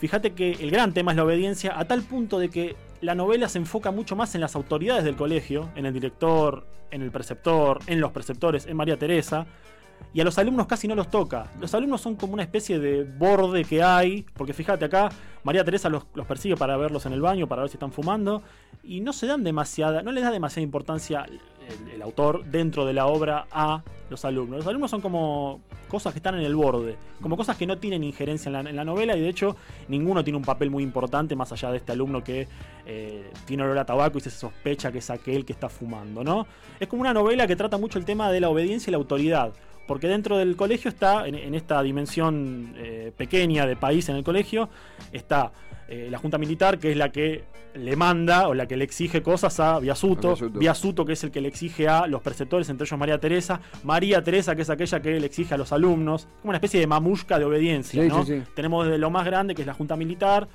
fíjate 0.02 0.32
que 0.32 0.50
el 0.54 0.72
gran 0.72 0.92
tema 0.92 1.12
es 1.12 1.16
la 1.16 1.22
obediencia 1.22 1.78
a 1.78 1.84
tal 1.84 2.02
punto 2.02 2.40
de 2.40 2.48
que 2.48 2.74
la 3.00 3.14
novela 3.14 3.48
se 3.48 3.58
enfoca 3.58 3.92
mucho 3.92 4.16
más 4.16 4.34
en 4.34 4.40
las 4.40 4.56
autoridades 4.56 5.04
del 5.04 5.14
colegio, 5.14 5.70
en 5.76 5.86
el 5.86 5.94
director, 5.94 6.66
en 6.90 7.02
el 7.02 7.12
preceptor, 7.12 7.78
en 7.86 8.00
los 8.00 8.10
preceptores, 8.10 8.66
en 8.66 8.76
María 8.76 8.98
Teresa. 8.98 9.46
Y 10.12 10.20
a 10.20 10.24
los 10.24 10.36
alumnos 10.38 10.66
casi 10.66 10.88
no 10.88 10.96
los 10.96 11.08
toca. 11.08 11.52
Los 11.60 11.72
alumnos 11.74 12.00
son 12.00 12.16
como 12.16 12.32
una 12.32 12.42
especie 12.42 12.80
de 12.80 13.04
borde 13.04 13.64
que 13.64 13.80
hay. 13.84 14.26
Porque 14.34 14.52
fíjate 14.52 14.86
acá, 14.86 15.08
María 15.44 15.62
Teresa 15.62 15.88
los, 15.88 16.04
los 16.14 16.26
persigue 16.26 16.56
para 16.56 16.76
verlos 16.76 17.06
en 17.06 17.12
el 17.12 17.20
baño, 17.20 17.46
para 17.46 17.62
ver 17.62 17.70
si 17.70 17.76
están 17.76 17.92
fumando. 17.92 18.42
Y 18.82 19.02
no 19.02 19.12
se 19.12 19.28
dan 19.28 19.44
demasiada, 19.44 20.02
no 20.02 20.10
le 20.10 20.20
da 20.20 20.32
demasiada 20.32 20.64
importancia 20.64 21.26
el, 21.92 22.02
autor 22.02 22.44
dentro 22.44 22.84
de 22.84 22.92
la 22.92 23.06
obra 23.06 23.46
a 23.50 23.82
los 24.10 24.24
alumnos. 24.24 24.58
Los 24.58 24.66
alumnos 24.66 24.90
son 24.90 25.00
como 25.00 25.60
cosas 25.88 26.12
que 26.12 26.18
están 26.18 26.34
en 26.34 26.44
el 26.44 26.56
borde, 26.56 26.96
como 27.20 27.36
cosas 27.36 27.56
que 27.56 27.66
no 27.66 27.78
tienen 27.78 28.02
injerencia 28.02 28.48
en 28.48 28.52
la, 28.54 28.60
en 28.60 28.74
la 28.74 28.84
novela 28.84 29.16
y 29.16 29.20
de 29.20 29.28
hecho 29.28 29.56
ninguno 29.88 30.24
tiene 30.24 30.36
un 30.36 30.44
papel 30.44 30.70
muy 30.70 30.82
importante 30.82 31.36
más 31.36 31.52
allá 31.52 31.70
de 31.70 31.76
este 31.76 31.92
alumno 31.92 32.24
que 32.24 32.48
eh, 32.86 33.30
tiene 33.46 33.62
olor 33.62 33.78
a 33.78 33.84
tabaco 33.84 34.18
y 34.18 34.20
se 34.20 34.30
sospecha 34.30 34.90
que 34.90 34.98
es 34.98 35.10
aquel 35.10 35.44
que 35.44 35.52
está 35.52 35.68
fumando, 35.68 36.24
¿no? 36.24 36.46
Es 36.80 36.88
como 36.88 37.02
una 37.02 37.14
novela 37.14 37.46
que 37.46 37.54
trata 37.54 37.78
mucho 37.78 37.98
el 37.98 38.04
tema 38.04 38.32
de 38.32 38.40
la 38.40 38.48
obediencia 38.48 38.90
y 38.90 38.92
la 38.92 38.98
autoridad. 38.98 39.52
Porque 39.86 40.08
dentro 40.08 40.38
del 40.38 40.56
colegio 40.56 40.88
está, 40.88 41.26
en, 41.26 41.34
en 41.34 41.54
esta 41.54 41.82
dimensión 41.82 42.74
eh, 42.76 43.12
pequeña 43.16 43.66
de 43.66 43.76
país 43.76 44.08
en 44.08 44.16
el 44.16 44.24
colegio, 44.24 44.68
está 45.12 45.52
eh, 45.88 46.08
la 46.10 46.18
Junta 46.18 46.38
Militar, 46.38 46.78
que 46.78 46.92
es 46.92 46.96
la 46.96 47.10
que 47.10 47.44
le 47.74 47.96
manda 47.96 48.48
o 48.48 48.54
la 48.54 48.66
que 48.66 48.76
le 48.76 48.84
exige 48.84 49.22
cosas 49.22 49.58
a 49.58 49.78
Biasuto, 49.80 50.28
Biasuto. 50.36 50.58
Biasuto, 50.58 51.04
que 51.06 51.14
es 51.14 51.24
el 51.24 51.30
que 51.30 51.40
le 51.40 51.48
exige 51.48 51.88
a 51.88 52.06
los 52.06 52.20
preceptores, 52.20 52.68
entre 52.68 52.84
ellos 52.86 52.98
María 52.98 53.18
Teresa, 53.18 53.60
María 53.82 54.22
Teresa, 54.22 54.54
que 54.54 54.62
es 54.62 54.70
aquella 54.70 55.00
que 55.00 55.18
le 55.18 55.26
exige 55.26 55.54
a 55.54 55.56
los 55.58 55.72
alumnos, 55.72 56.28
como 56.42 56.50
una 56.50 56.58
especie 56.58 56.80
de 56.80 56.86
mamushka 56.86 57.38
de 57.38 57.46
obediencia, 57.46 58.02
Sí, 58.02 58.08
¿no? 58.08 58.24
sí, 58.24 58.40
sí. 58.40 58.42
Tenemos 58.54 58.84
desde 58.86 58.98
lo 58.98 59.10
más 59.10 59.24
grande, 59.24 59.54
que 59.54 59.62
es 59.62 59.66
la 59.66 59.74
Junta 59.74 59.96
Militar, 59.96 60.48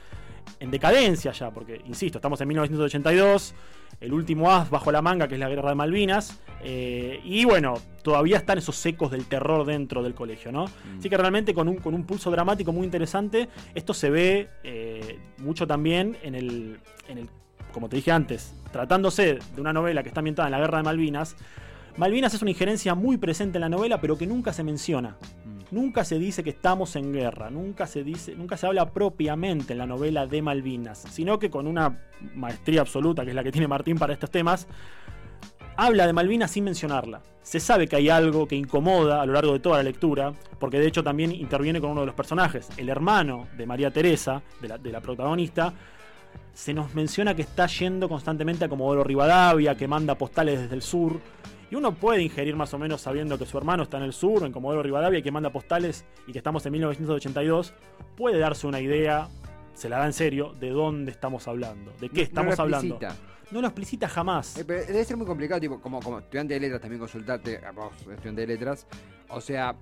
en 0.59 0.71
decadencia 0.71 1.31
ya, 1.31 1.51
porque, 1.51 1.81
insisto, 1.85 2.17
estamos 2.17 2.39
en 2.41 2.47
1982, 2.47 3.53
el 3.99 4.13
último 4.13 4.51
as 4.51 4.69
bajo 4.69 4.91
la 4.91 5.01
manga, 5.01 5.27
que 5.27 5.35
es 5.35 5.39
la 5.39 5.49
Guerra 5.49 5.69
de 5.69 5.75
Malvinas, 5.75 6.39
eh, 6.63 7.19
y 7.23 7.45
bueno, 7.45 7.75
todavía 8.03 8.37
están 8.37 8.57
esos 8.57 8.85
ecos 8.85 9.11
del 9.11 9.25
terror 9.25 9.65
dentro 9.65 10.03
del 10.03 10.13
colegio, 10.13 10.51
¿no? 10.51 10.65
Así 10.97 11.09
que 11.09 11.17
realmente 11.17 11.53
con 11.53 11.67
un, 11.67 11.77
con 11.77 11.93
un 11.93 12.05
pulso 12.05 12.31
dramático 12.31 12.71
muy 12.71 12.85
interesante, 12.85 13.49
esto 13.75 13.93
se 13.93 14.09
ve 14.09 14.49
eh, 14.63 15.19
mucho 15.37 15.67
también 15.67 16.17
en 16.23 16.35
el, 16.35 16.79
en 17.07 17.17
el, 17.19 17.29
como 17.71 17.89
te 17.89 17.95
dije 17.95 18.11
antes, 18.11 18.53
tratándose 18.71 19.39
de 19.55 19.61
una 19.61 19.73
novela 19.73 20.03
que 20.03 20.09
está 20.09 20.19
ambientada 20.19 20.47
en 20.47 20.51
la 20.51 20.59
Guerra 20.59 20.77
de 20.77 20.83
Malvinas, 20.83 21.35
Malvinas 21.97 22.31
es 22.35 22.43
una 22.43 22.51
injerencia 22.51 22.93
muy 22.93 23.17
presente 23.17 23.57
en 23.57 23.61
la 23.61 23.69
novela, 23.69 23.99
pero 23.99 24.19
que 24.19 24.27
nunca 24.27 24.53
se 24.53 24.63
menciona. 24.63 25.17
Nunca 25.69 26.05
se 26.05 26.17
dice 26.17 26.43
que 26.43 26.51
estamos 26.51 26.95
en 26.95 27.11
guerra, 27.11 27.49
nunca 27.49 27.87
se 27.87 28.03
dice, 28.03 28.35
nunca 28.35 28.55
se 28.55 28.67
habla 28.67 28.93
propiamente 28.93 29.73
en 29.73 29.79
la 29.79 29.85
novela 29.85 30.25
de 30.25 30.41
Malvinas, 30.41 31.03
sino 31.09 31.39
que 31.39 31.49
con 31.49 31.67
una 31.67 31.99
maestría 32.35 32.81
absoluta, 32.81 33.23
que 33.23 33.31
es 33.31 33.35
la 33.35 33.43
que 33.43 33.51
tiene 33.51 33.67
Martín 33.67 33.97
para 33.97 34.13
estos 34.13 34.31
temas, 34.31 34.65
habla 35.75 36.07
de 36.07 36.13
Malvinas 36.13 36.51
sin 36.51 36.63
mencionarla. 36.63 37.21
Se 37.41 37.59
sabe 37.59 37.87
que 37.87 37.97
hay 37.97 38.07
algo 38.07 38.47
que 38.47 38.55
incomoda 38.55 39.21
a 39.21 39.25
lo 39.25 39.33
largo 39.33 39.53
de 39.53 39.59
toda 39.59 39.77
la 39.77 39.83
lectura, 39.83 40.33
porque 40.57 40.79
de 40.79 40.87
hecho 40.87 41.03
también 41.03 41.33
interviene 41.33 41.81
con 41.81 41.91
uno 41.91 42.01
de 42.01 42.07
los 42.07 42.15
personajes, 42.15 42.69
el 42.77 42.87
hermano 42.87 43.47
de 43.57 43.65
María 43.65 43.91
Teresa, 43.91 44.41
de 44.61 44.69
la, 44.69 44.77
de 44.77 44.91
la 44.91 45.01
protagonista. 45.01 45.73
Se 46.53 46.73
nos 46.73 46.95
menciona 46.95 47.35
que 47.35 47.41
está 47.41 47.67
yendo 47.67 48.07
constantemente 48.07 48.65
a 48.65 48.69
Comodoro 48.69 49.03
Rivadavia, 49.03 49.75
que 49.75 49.87
manda 49.87 50.15
postales 50.15 50.61
desde 50.61 50.75
el 50.75 50.81
sur. 50.81 51.19
Y 51.69 51.75
uno 51.75 51.93
puede 51.93 52.21
ingerir 52.21 52.55
más 52.55 52.73
o 52.73 52.79
menos 52.79 53.01
sabiendo 53.01 53.37
que 53.37 53.45
su 53.45 53.57
hermano 53.57 53.83
está 53.83 53.97
en 53.97 54.03
el 54.03 54.13
sur, 54.13 54.43
en 54.45 54.51
Comodoro 54.53 54.83
Rivadavia, 54.83 55.19
y 55.19 55.23
que 55.23 55.31
manda 55.31 55.49
postales 55.51 56.05
y 56.25 56.31
que 56.31 56.37
estamos 56.37 56.65
en 56.65 56.71
1982. 56.73 57.73
Puede 58.15 58.39
darse 58.39 58.67
una 58.67 58.79
idea 58.79 59.27
se 59.73 59.89
la 59.89 59.99
da 59.99 60.07
en 60.07 60.13
serio 60.13 60.53
de 60.59 60.71
dónde 60.71 61.11
estamos 61.11 61.47
hablando, 61.47 61.91
de 61.99 62.09
qué 62.09 62.15
No- 62.21 62.23
estamos 62.23 62.57
no 62.57 62.63
hablando. 62.63 62.95
explicita. 62.95 63.15
No 63.51 63.61
lo 63.61 63.67
explicita 63.67 64.07
jamás. 64.09 64.57
Eh, 64.57 64.65
pero 64.65 64.83
debe 64.85 65.05
ser 65.05 65.17
muy 65.17 65.27
complicado, 65.27 65.61
tipo, 65.61 65.79
como, 65.79 65.99
como 66.01 66.17
estudiante 66.19 66.55
de 66.55 66.59
letras 66.61 66.81
también 66.81 66.99
consultarte, 66.99 67.63
a 67.63 67.71
vos, 67.71 67.93
estudiante 68.11 68.41
de 68.41 68.47
letras. 68.47 68.87
O 69.29 69.39
sea, 69.39 69.75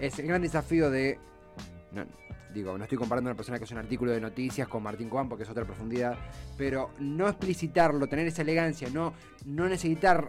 es 0.00 0.18
el 0.18 0.26
gran 0.26 0.40
desafío 0.40 0.90
de. 0.90 1.18
no, 1.92 2.04
digo, 2.54 2.76
no 2.78 2.84
estoy 2.84 2.96
comparando 2.98 3.28
a 3.28 3.32
una 3.32 3.36
persona 3.36 3.58
que 3.58 3.64
hace 3.64 3.74
un 3.74 3.80
artículo 3.80 4.10
de 4.12 4.20
noticias 4.22 4.66
con 4.68 4.82
Martín 4.82 5.08
Coan 5.10 5.28
porque 5.28 5.44
es 5.44 5.50
otra 5.50 5.64
profundidad. 5.66 6.16
Pero 6.56 6.90
no 6.98 7.28
explicitarlo, 7.28 8.06
tener 8.06 8.26
esa 8.26 8.40
elegancia, 8.42 8.88
no, 8.90 9.12
no 9.44 9.68
necesitar 9.68 10.28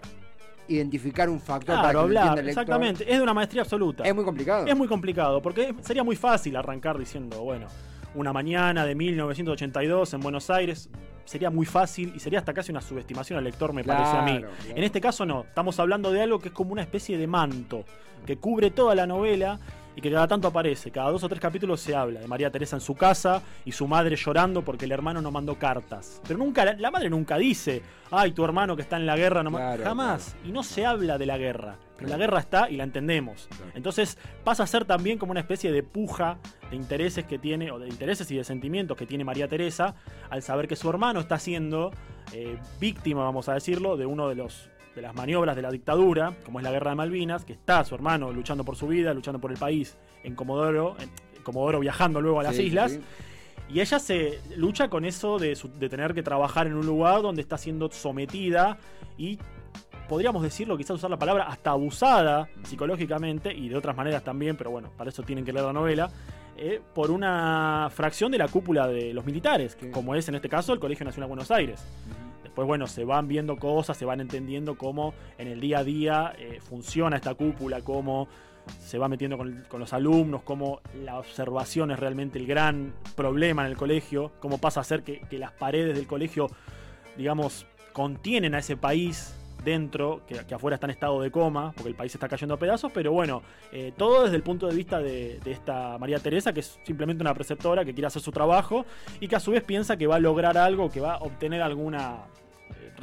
identificar 0.68 1.30
un 1.30 1.40
factor 1.40 1.76
para 1.76 1.92
que 1.92 1.98
hablar, 1.98 2.40
el 2.40 2.50
exactamente. 2.50 3.04
Es 3.10 3.18
de 3.18 3.24
una 3.24 3.34
maestría 3.34 3.64
absoluta. 3.64 4.04
Es 4.04 4.16
muy 4.16 4.24
complicado. 4.24 4.66
Es 4.66 4.76
muy 4.76 4.88
complicado, 4.88 5.42
porque 5.42 5.76
sería 5.82 6.04
muy 6.04 6.16
fácil 6.16 6.56
arrancar 6.56 6.98
diciendo, 6.98 7.42
bueno, 7.42 7.68
una 8.16 8.32
mañana 8.34 8.86
de 8.86 8.96
1982 8.96 10.14
en 10.14 10.22
Buenos 10.22 10.50
Aires, 10.50 10.90
sería 11.26 11.50
muy 11.50 11.66
fácil 11.66 12.14
y 12.16 12.20
sería 12.20 12.40
hasta 12.40 12.54
casi 12.54 12.72
una 12.72 12.82
subestimación 12.82 13.38
al 13.38 13.46
lector, 13.46 13.74
me 13.74 13.84
parece 13.84 14.18
a 14.18 14.22
mí. 14.22 14.40
Claro. 14.40 14.54
En 14.76 14.84
este 14.84 15.02
caso 15.02 15.26
no, 15.26 15.46
estamos 15.48 15.80
hablando 15.80 16.12
de 16.12 16.22
algo 16.22 16.40
que 16.40 16.50
es 16.50 16.54
como 16.54 16.74
una 16.74 16.82
especie 16.82 17.18
de 17.18 17.28
manto, 17.28 17.86
que 18.26 18.38
cubre 18.38 18.72
toda 18.72 18.96
la 18.96 19.08
novela 19.08 19.60
y 19.96 20.02
que 20.02 20.12
cada 20.12 20.28
tanto 20.28 20.48
aparece. 20.48 20.92
Cada 20.92 21.12
dos 21.12 21.24
o 21.24 21.30
tres 21.30 21.40
capítulos 21.40 21.80
se 21.82 21.96
habla 21.96 22.20
de 22.20 22.28
María 22.28 22.52
Teresa 22.52 22.76
en 22.76 22.82
su 22.82 22.96
casa 22.96 23.42
y 23.66 23.72
su 23.72 23.88
madre 23.88 24.16
llorando 24.16 24.64
porque 24.64 24.86
el 24.86 24.92
hermano 24.92 25.22
no 25.22 25.32
mandó 25.32 25.58
cartas. 25.58 26.22
Pero 26.28 26.40
nunca, 26.40 26.66
la, 26.74 26.92
madre 26.92 27.10
nunca 27.10 27.38
dice, 27.38 27.82
ay, 28.12 28.32
tu 28.32 28.44
hermano 28.44 28.76
que 28.76 28.82
está 28.82 28.98
en 28.98 29.06
la 29.06 29.16
guerra 29.16 29.44
no 29.44 29.52
ma-". 29.52 29.60
Claro, 29.60 29.84
Jamás. 29.84 30.36
Y 30.46 30.52
no 30.52 30.64
se 30.64 30.86
habla 30.86 31.18
de 31.18 31.26
la 31.26 31.38
guerra. 31.38 31.78
Pero 31.98 32.10
la 32.10 32.18
guerra 32.18 32.40
está 32.40 32.70
y 32.70 32.76
la 32.76 32.84
entendemos. 32.84 33.48
Entonces 33.76 34.18
pasa 34.44 34.64
a 34.64 34.68
ser 34.68 34.86
también 34.86 35.18
como 35.18 35.32
una 35.32 35.40
especie 35.40 35.72
de 35.72 35.84
puja 35.84 36.38
de 36.70 36.76
intereses 36.76 37.26
que 37.26 37.38
tiene, 37.38 37.72
o 37.72 37.80
de 37.80 37.88
intereses 37.88 38.30
y 38.32 38.36
de 38.36 38.44
sentimientos 38.44 38.98
que 38.98 39.06
tiene 39.06 39.24
María 39.24 39.48
Teresa, 39.48 39.96
al 40.30 40.42
saber 40.42 40.68
que 40.68 40.76
su 40.76 40.90
hermano 40.90 41.20
está 41.20 41.38
siendo 41.38 41.92
eh, 42.34 42.58
víctima, 42.80 43.24
vamos 43.24 43.48
a 43.48 43.54
decirlo, 43.54 43.96
de 43.96 44.06
uno 44.06 44.28
de 44.28 44.36
los 44.36 44.70
de 44.96 45.02
las 45.02 45.16
maniobras 45.16 45.56
de 45.56 45.62
la 45.62 45.72
dictadura, 45.72 46.36
como 46.46 46.60
es 46.60 46.64
la 46.64 46.72
guerra 46.72 46.92
de 46.92 46.96
Malvinas, 46.96 47.46
que 47.46 47.54
está 47.54 47.84
su 47.84 47.96
hermano 47.96 48.32
luchando 48.32 48.64
por 48.64 48.76
su 48.76 48.88
vida, 48.88 49.14
luchando 49.14 49.40
por 49.40 49.52
el 49.52 49.58
país 49.58 49.98
en 50.24 50.36
Comodoro, 50.36 50.96
en 51.00 51.10
Comodoro 51.44 51.80
viajando 51.80 52.22
luego 52.22 52.40
a 52.40 52.44
las 52.44 52.56
Sí, 52.56 52.64
islas, 52.64 52.92
sí. 52.94 53.00
y 53.70 53.80
ella 53.82 53.98
se 54.00 54.40
lucha 54.56 54.90
con 54.90 55.04
eso 55.06 55.40
de, 55.40 55.56
su- 55.56 55.70
de 55.80 55.90
tener 55.90 56.14
que 56.14 56.22
trabajar 56.24 56.68
en 56.68 56.76
un 56.76 56.86
lugar 56.86 57.22
donde 57.22 57.42
está 57.42 57.58
siendo 57.58 57.90
sometida 57.92 58.78
y 59.18 59.40
podríamos 60.08 60.44
decirlo, 60.44 60.78
quizás 60.78 60.98
usar 60.98 61.10
la 61.10 61.18
palabra 61.18 61.46
hasta 61.46 61.72
abusada 61.72 62.48
psicológicamente 62.64 63.52
y 63.54 63.70
de 63.70 63.76
otras 63.78 63.96
maneras 63.96 64.24
también, 64.24 64.56
pero 64.58 64.70
bueno, 64.70 64.92
para 64.96 65.10
eso 65.10 65.24
tienen 65.24 65.44
que 65.44 65.52
leer 65.54 65.66
la 65.66 65.74
novela, 65.74 66.10
eh, 66.56 66.80
por 66.94 67.10
una 67.10 67.90
fracción 67.92 68.32
de 68.32 68.38
la 68.38 68.48
cúpula 68.48 68.88
de 68.88 69.12
los 69.14 69.26
militares, 69.26 69.76
como 69.92 70.14
es 70.14 70.28
en 70.30 70.36
este 70.36 70.50
caso 70.50 70.72
el 70.72 70.80
Colegio 70.80 71.04
Nacional 71.06 71.30
Buenos 71.30 71.50
Aires. 71.50 71.84
Después, 72.54 72.68
bueno, 72.68 72.86
se 72.86 73.04
van 73.04 73.28
viendo 73.28 73.58
cosas, 73.58 73.98
se 73.98 74.06
van 74.06 74.22
entendiendo 74.22 74.78
cómo 74.78 75.16
en 75.40 75.48
el 75.48 75.60
día 75.60 75.80
a 75.80 75.84
día 75.84 76.36
eh, 76.38 76.60
funciona 76.62 77.16
esta 77.16 77.34
cúpula, 77.34 77.82
cómo 77.82 78.28
se 78.78 79.00
va 79.00 79.08
metiendo 79.08 79.40
con, 79.40 79.64
con 79.68 79.80
los 79.80 79.92
alumnos, 79.92 80.44
cómo 80.44 80.80
la 81.04 81.18
observación 81.18 81.90
es 81.90 82.00
realmente 82.00 82.38
el 82.38 82.46
gran 82.46 82.94
problema 83.16 83.66
en 83.66 83.72
el 83.72 83.76
colegio, 83.76 84.34
cómo 84.40 84.60
pasa 84.60 84.82
a 84.82 84.84
ser 84.84 85.02
que, 85.02 85.22
que 85.22 85.40
las 85.40 85.52
paredes 85.54 85.96
del 85.96 86.06
colegio, 86.06 86.46
digamos, 87.18 87.66
contienen 87.92 88.54
a 88.54 88.60
ese 88.60 88.78
país 88.78 89.34
dentro, 89.64 90.22
que, 90.28 90.54
afuera 90.54 90.76
está 90.76 90.88
en 90.88 90.92
estado 90.92 91.22
de 91.22 91.32
coma, 91.32 91.72
porque 91.74 91.90
el 91.90 91.96
país 91.96 92.14
está 92.14 92.28
cayendo 92.28 92.56
a 92.56 92.58
pedazos, 92.58 92.92
pero 92.94 93.12
bueno, 93.12 93.42
eh, 93.72 93.94
todo 93.98 94.24
desde 94.24 94.36
el 94.36 94.44
punto 94.44 94.68
de 94.68 94.76
vista 94.76 95.00
de, 95.00 95.40
esta 95.46 95.98
María 95.98 96.20
Teresa, 96.20 96.54
que 96.54 96.60
es 96.60 96.80
simplemente 96.84 97.24
una 97.24 97.34
preceptora 97.34 97.86
que 97.86 97.94
quiere 97.94 98.08
hacer 98.08 98.22
su 98.22 98.32
trabajo 98.32 98.86
y 99.20 99.28
que 99.28 99.36
a 99.36 99.40
su 99.40 99.52
vez 99.52 99.64
piensa 99.64 99.98
que 99.98 100.08
va 100.08 100.16
a 100.16 100.20
lograr 100.20 100.58
algo, 100.58 100.90
que 100.90 101.00
va 101.00 101.16
a 101.16 101.18
obtener 101.20 101.62
alguna 101.62 102.26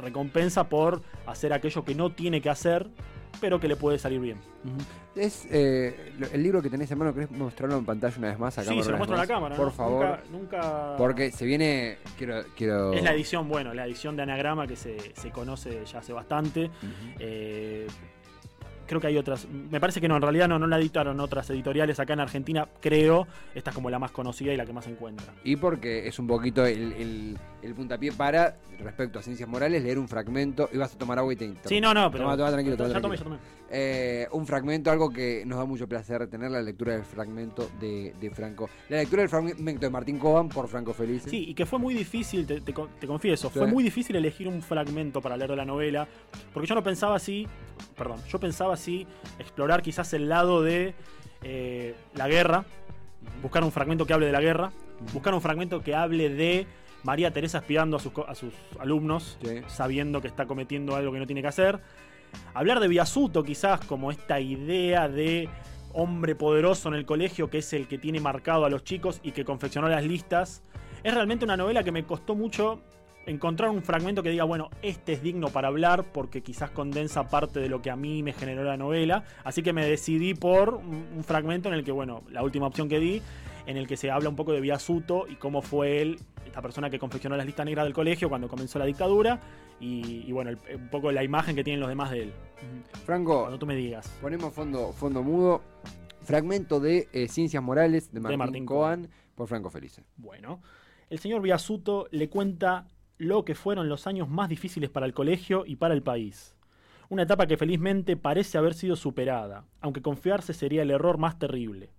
recompensa 0.01 0.65
por 0.69 1.01
hacer 1.25 1.53
aquello 1.53 1.83
que 1.85 1.95
no 1.95 2.11
tiene 2.11 2.41
que 2.41 2.49
hacer, 2.49 2.87
pero 3.39 3.59
que 3.59 3.67
le 3.67 3.75
puede 3.75 3.97
salir 3.97 4.19
bien. 4.19 4.37
Es 5.15 5.45
eh, 5.51 6.13
el 6.31 6.43
libro 6.43 6.61
que 6.61 6.69
tenés 6.69 6.89
en 6.91 6.97
mano, 6.97 7.13
¿querés 7.13 7.31
mostrarlo 7.31 7.77
en 7.77 7.85
pantalla 7.85 8.15
una 8.17 8.27
vez 8.29 8.39
más? 8.39 8.57
a 8.57 8.61
sí, 8.61 8.67
cámara 8.67 8.83
se 8.85 8.91
lo 8.91 8.97
muestro 8.97 9.15
a 9.15 9.19
la 9.19 9.27
cámara. 9.27 9.55
Por 9.55 9.65
¿no? 9.65 9.71
favor. 9.71 10.05
Nunca, 10.31 10.57
nunca- 10.61 10.97
Porque 10.97 11.31
se 11.31 11.45
viene. 11.45 11.97
Quiero. 12.17 12.43
quiero... 12.55 12.93
Es 12.93 13.03
la 13.03 13.13
edición, 13.13 13.47
bueno, 13.49 13.73
la 13.73 13.85
edición 13.85 14.15
de 14.15 14.23
Anagrama 14.23 14.67
que 14.67 14.75
se, 14.75 15.13
se 15.15 15.31
conoce 15.31 15.83
ya 15.85 15.99
hace 15.99 16.13
bastante. 16.13 16.69
Eh, 17.19 17.87
creo 18.87 19.01
que 19.01 19.07
hay 19.07 19.17
otras. 19.17 19.47
Me 19.49 19.79
parece 19.79 19.99
que 19.99 20.07
no, 20.07 20.15
en 20.17 20.21
realidad 20.21 20.47
no, 20.47 20.59
no 20.59 20.67
la 20.67 20.77
editaron 20.77 21.19
otras 21.19 21.49
editoriales 21.49 21.99
acá 21.99 22.13
en 22.13 22.19
Argentina, 22.21 22.67
creo. 22.79 23.27
Esta 23.55 23.71
es 23.71 23.75
como 23.75 23.89
la 23.89 23.99
más 23.99 24.11
conocida 24.11 24.53
y 24.53 24.57
la 24.57 24.65
que 24.65 24.73
más 24.73 24.85
se 24.85 24.91
encuentra. 24.91 25.33
Y 25.43 25.55
porque 25.55 26.07
es 26.07 26.19
un 26.19 26.27
poquito 26.27 26.65
el, 26.65 26.93
el, 26.93 27.37
el 27.61 27.73
puntapié 27.73 28.11
para, 28.11 28.57
respecto 28.79 29.19
a 29.19 29.21
ciencias 29.21 29.47
morales, 29.47 29.83
leer 29.83 29.99
un 29.99 30.07
fragmento. 30.07 30.69
Y 30.71 30.77
vas 30.77 30.93
a 30.95 30.97
tomar 30.97 31.19
agua 31.19 31.33
y 31.33 31.35
te 31.35 31.45
interrumpo. 31.45 31.69
Sí, 31.69 31.81
no, 31.81 31.93
no, 31.93 32.11
pero. 32.11 32.23
Toma, 32.23 32.37
toma, 32.37 32.51
tranquilo, 32.51 32.75
ya, 32.75 32.77
toma, 32.77 32.89
ya 32.89 33.01
tomé, 33.01 33.17
tranquilo. 33.17 33.35
ya 33.35 33.41
tomé. 33.41 33.61
Eh, 33.73 34.27
un 34.33 34.45
fragmento, 34.45 34.91
algo 34.91 35.09
que 35.09 35.43
nos 35.45 35.57
da 35.57 35.65
mucho 35.65 35.87
placer 35.87 36.27
tener 36.27 36.51
la 36.51 36.61
lectura 36.61 36.93
del 36.93 37.03
fragmento 37.03 37.69
de, 37.79 38.13
de 38.19 38.29
Franco. 38.31 38.69
La 38.89 38.97
lectura 38.97 39.21
del 39.21 39.29
fragmento 39.29 39.85
de 39.85 39.89
Martín 39.89 40.19
Coban 40.19 40.49
por 40.49 40.67
Franco 40.67 40.93
Felice. 40.93 41.29
Sí, 41.29 41.45
y 41.49 41.53
que 41.53 41.65
fue 41.65 41.79
muy 41.79 41.93
difícil, 41.93 42.45
te, 42.45 42.59
te 42.59 42.73
te 42.73 43.07
confieso, 43.07 43.49
fue 43.49 43.67
muy 43.67 43.83
difícil 43.83 44.15
elegir 44.15 44.47
un 44.47 44.61
fragmento 44.61 45.21
para 45.21 45.37
leer 45.37 45.51
de 45.51 45.55
la 45.55 45.65
novela, 45.65 46.07
porque 46.53 46.67
yo 46.67 46.75
no 46.75 46.83
pensaba 46.83 47.15
así, 47.15 47.47
perdón, 47.97 48.19
yo 48.27 48.39
pensaba 48.39 48.73
así 48.73 49.07
explorar 49.39 49.81
quizás 49.81 50.13
el 50.13 50.27
lado 50.27 50.61
de 50.61 50.93
eh, 51.43 51.95
la 52.15 52.27
guerra, 52.27 52.65
buscar 53.41 53.63
un 53.63 53.71
fragmento 53.71 54.05
que 54.05 54.13
hable 54.13 54.25
de 54.25 54.31
la 54.31 54.41
guerra, 54.41 54.71
buscar 55.13 55.33
un 55.33 55.41
fragmento 55.41 55.81
que 55.81 55.95
hable 55.95 56.29
de 56.29 56.67
María 57.03 57.31
Teresa 57.31 57.59
espiando 57.59 57.97
a 57.97 57.99
sus, 57.99 58.11
a 58.27 58.35
sus 58.35 58.53
alumnos, 58.79 59.37
Sí. 59.43 59.61
sabiendo 59.67 60.21
que 60.21 60.27
está 60.27 60.45
cometiendo 60.45 60.95
algo 60.95 61.11
que 61.11 61.19
no 61.19 61.25
tiene 61.25 61.41
que 61.41 61.47
hacer. 61.47 61.79
Hablar 62.53 62.79
de 62.79 62.87
Biasuto 62.87 63.43
quizás 63.43 63.79
como 63.85 64.11
esta 64.11 64.39
idea 64.39 65.07
de 65.09 65.49
hombre 65.93 66.35
poderoso 66.35 66.87
en 66.89 66.95
el 66.95 67.05
colegio 67.05 67.49
que 67.49 67.57
es 67.57 67.73
el 67.73 67.87
que 67.87 67.97
tiene 67.97 68.19
marcado 68.21 68.63
a 68.65 68.69
los 68.69 68.83
chicos 68.83 69.19
y 69.23 69.31
que 69.31 69.43
confeccionó 69.43 69.89
las 69.89 70.03
listas. 70.05 70.63
Es 71.03 71.13
realmente 71.13 71.43
una 71.43 71.57
novela 71.57 71.83
que 71.83 71.91
me 71.91 72.03
costó 72.05 72.35
mucho 72.35 72.81
encontrar 73.25 73.69
un 73.69 73.83
fragmento 73.83 74.23
que 74.23 74.29
diga, 74.29 74.45
bueno, 74.45 74.69
este 74.81 75.13
es 75.13 75.21
digno 75.21 75.49
para 75.49 75.67
hablar 75.67 76.05
porque 76.11 76.41
quizás 76.41 76.71
condensa 76.71 77.27
parte 77.27 77.59
de 77.59 77.69
lo 77.69 77.81
que 77.81 77.91
a 77.91 77.95
mí 77.95 78.23
me 78.23 78.33
generó 78.33 78.63
la 78.63 78.77
novela. 78.77 79.23
Así 79.43 79.61
que 79.61 79.73
me 79.73 79.85
decidí 79.85 80.33
por 80.33 80.75
un 80.75 81.23
fragmento 81.23 81.67
en 81.69 81.75
el 81.75 81.83
que, 81.83 81.91
bueno, 81.91 82.23
la 82.31 82.41
última 82.43 82.67
opción 82.67 82.87
que 82.87 82.99
di, 82.99 83.21
en 83.65 83.77
el 83.77 83.87
que 83.87 83.97
se 83.97 84.11
habla 84.11 84.29
un 84.29 84.35
poco 84.35 84.51
de 84.53 84.61
Biasuto 84.61 85.27
y 85.27 85.35
cómo 85.35 85.61
fue 85.61 86.01
él, 86.01 86.19
esta 86.45 86.61
persona 86.61 86.89
que 86.89 86.99
confeccionó 86.99 87.35
las 87.37 87.45
listas 87.45 87.65
negras 87.65 87.85
del 87.85 87.93
colegio 87.93 88.29
cuando 88.29 88.47
comenzó 88.47 88.79
la 88.79 88.85
dictadura. 88.85 89.39
Y, 89.79 90.23
y 90.27 90.31
bueno, 90.31 90.51
el- 90.51 90.57
un 90.75 90.89
poco 90.89 91.11
la 91.11 91.23
imagen 91.23 91.55
que 91.55 91.63
tienen 91.63 91.79
los 91.79 91.89
demás 91.89 92.11
de 92.11 92.23
él. 92.23 92.33
Franco, 93.05 93.41
Cuando 93.41 93.57
tú 93.59 93.65
me 93.65 93.75
digas. 93.75 94.07
ponemos 94.21 94.53
fondo, 94.53 94.91
fondo 94.93 95.23
mudo. 95.23 95.61
Fragmento 96.21 96.79
de 96.79 97.07
eh, 97.13 97.27
Ciencias 97.27 97.63
Morales 97.63 98.11
de 98.13 98.19
Martín, 98.19 98.37
Martín 98.39 98.65
Coan 98.65 99.09
por 99.35 99.47
Franco 99.47 99.69
Felice. 99.71 100.03
Bueno, 100.17 100.61
el 101.09 101.17
señor 101.19 101.41
Biasuto 101.41 102.07
le 102.11 102.29
cuenta 102.29 102.85
lo 103.17 103.43
que 103.43 103.55
fueron 103.55 103.89
los 103.89 104.05
años 104.07 104.29
más 104.29 104.49
difíciles 104.49 104.89
para 104.91 105.05
el 105.07 105.13
colegio 105.13 105.63
y 105.65 105.77
para 105.77 105.93
el 105.95 106.03
país. 106.03 106.55
Una 107.09 107.23
etapa 107.23 107.47
que 107.47 107.57
felizmente 107.57 108.15
parece 108.17 108.57
haber 108.57 108.73
sido 108.75 108.95
superada, 108.95 109.65
aunque 109.81 110.01
confiarse 110.01 110.53
sería 110.53 110.83
el 110.83 110.91
error 110.91 111.17
más 111.17 111.37
terrible. 111.39 111.89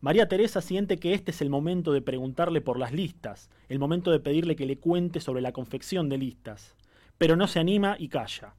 María 0.00 0.28
Teresa 0.28 0.60
siente 0.60 0.98
que 0.98 1.12
este 1.12 1.32
es 1.32 1.42
el 1.42 1.50
momento 1.50 1.92
de 1.92 2.00
preguntarle 2.00 2.60
por 2.60 2.78
las 2.78 2.92
listas, 2.92 3.50
el 3.68 3.80
momento 3.80 4.12
de 4.12 4.20
pedirle 4.20 4.54
que 4.54 4.64
le 4.64 4.78
cuente 4.78 5.18
sobre 5.18 5.42
la 5.42 5.50
confección 5.50 6.08
de 6.08 6.18
listas, 6.18 6.76
pero 7.18 7.34
no 7.34 7.48
se 7.48 7.58
anima 7.58 7.96
y 7.98 8.08
calla. 8.08 8.54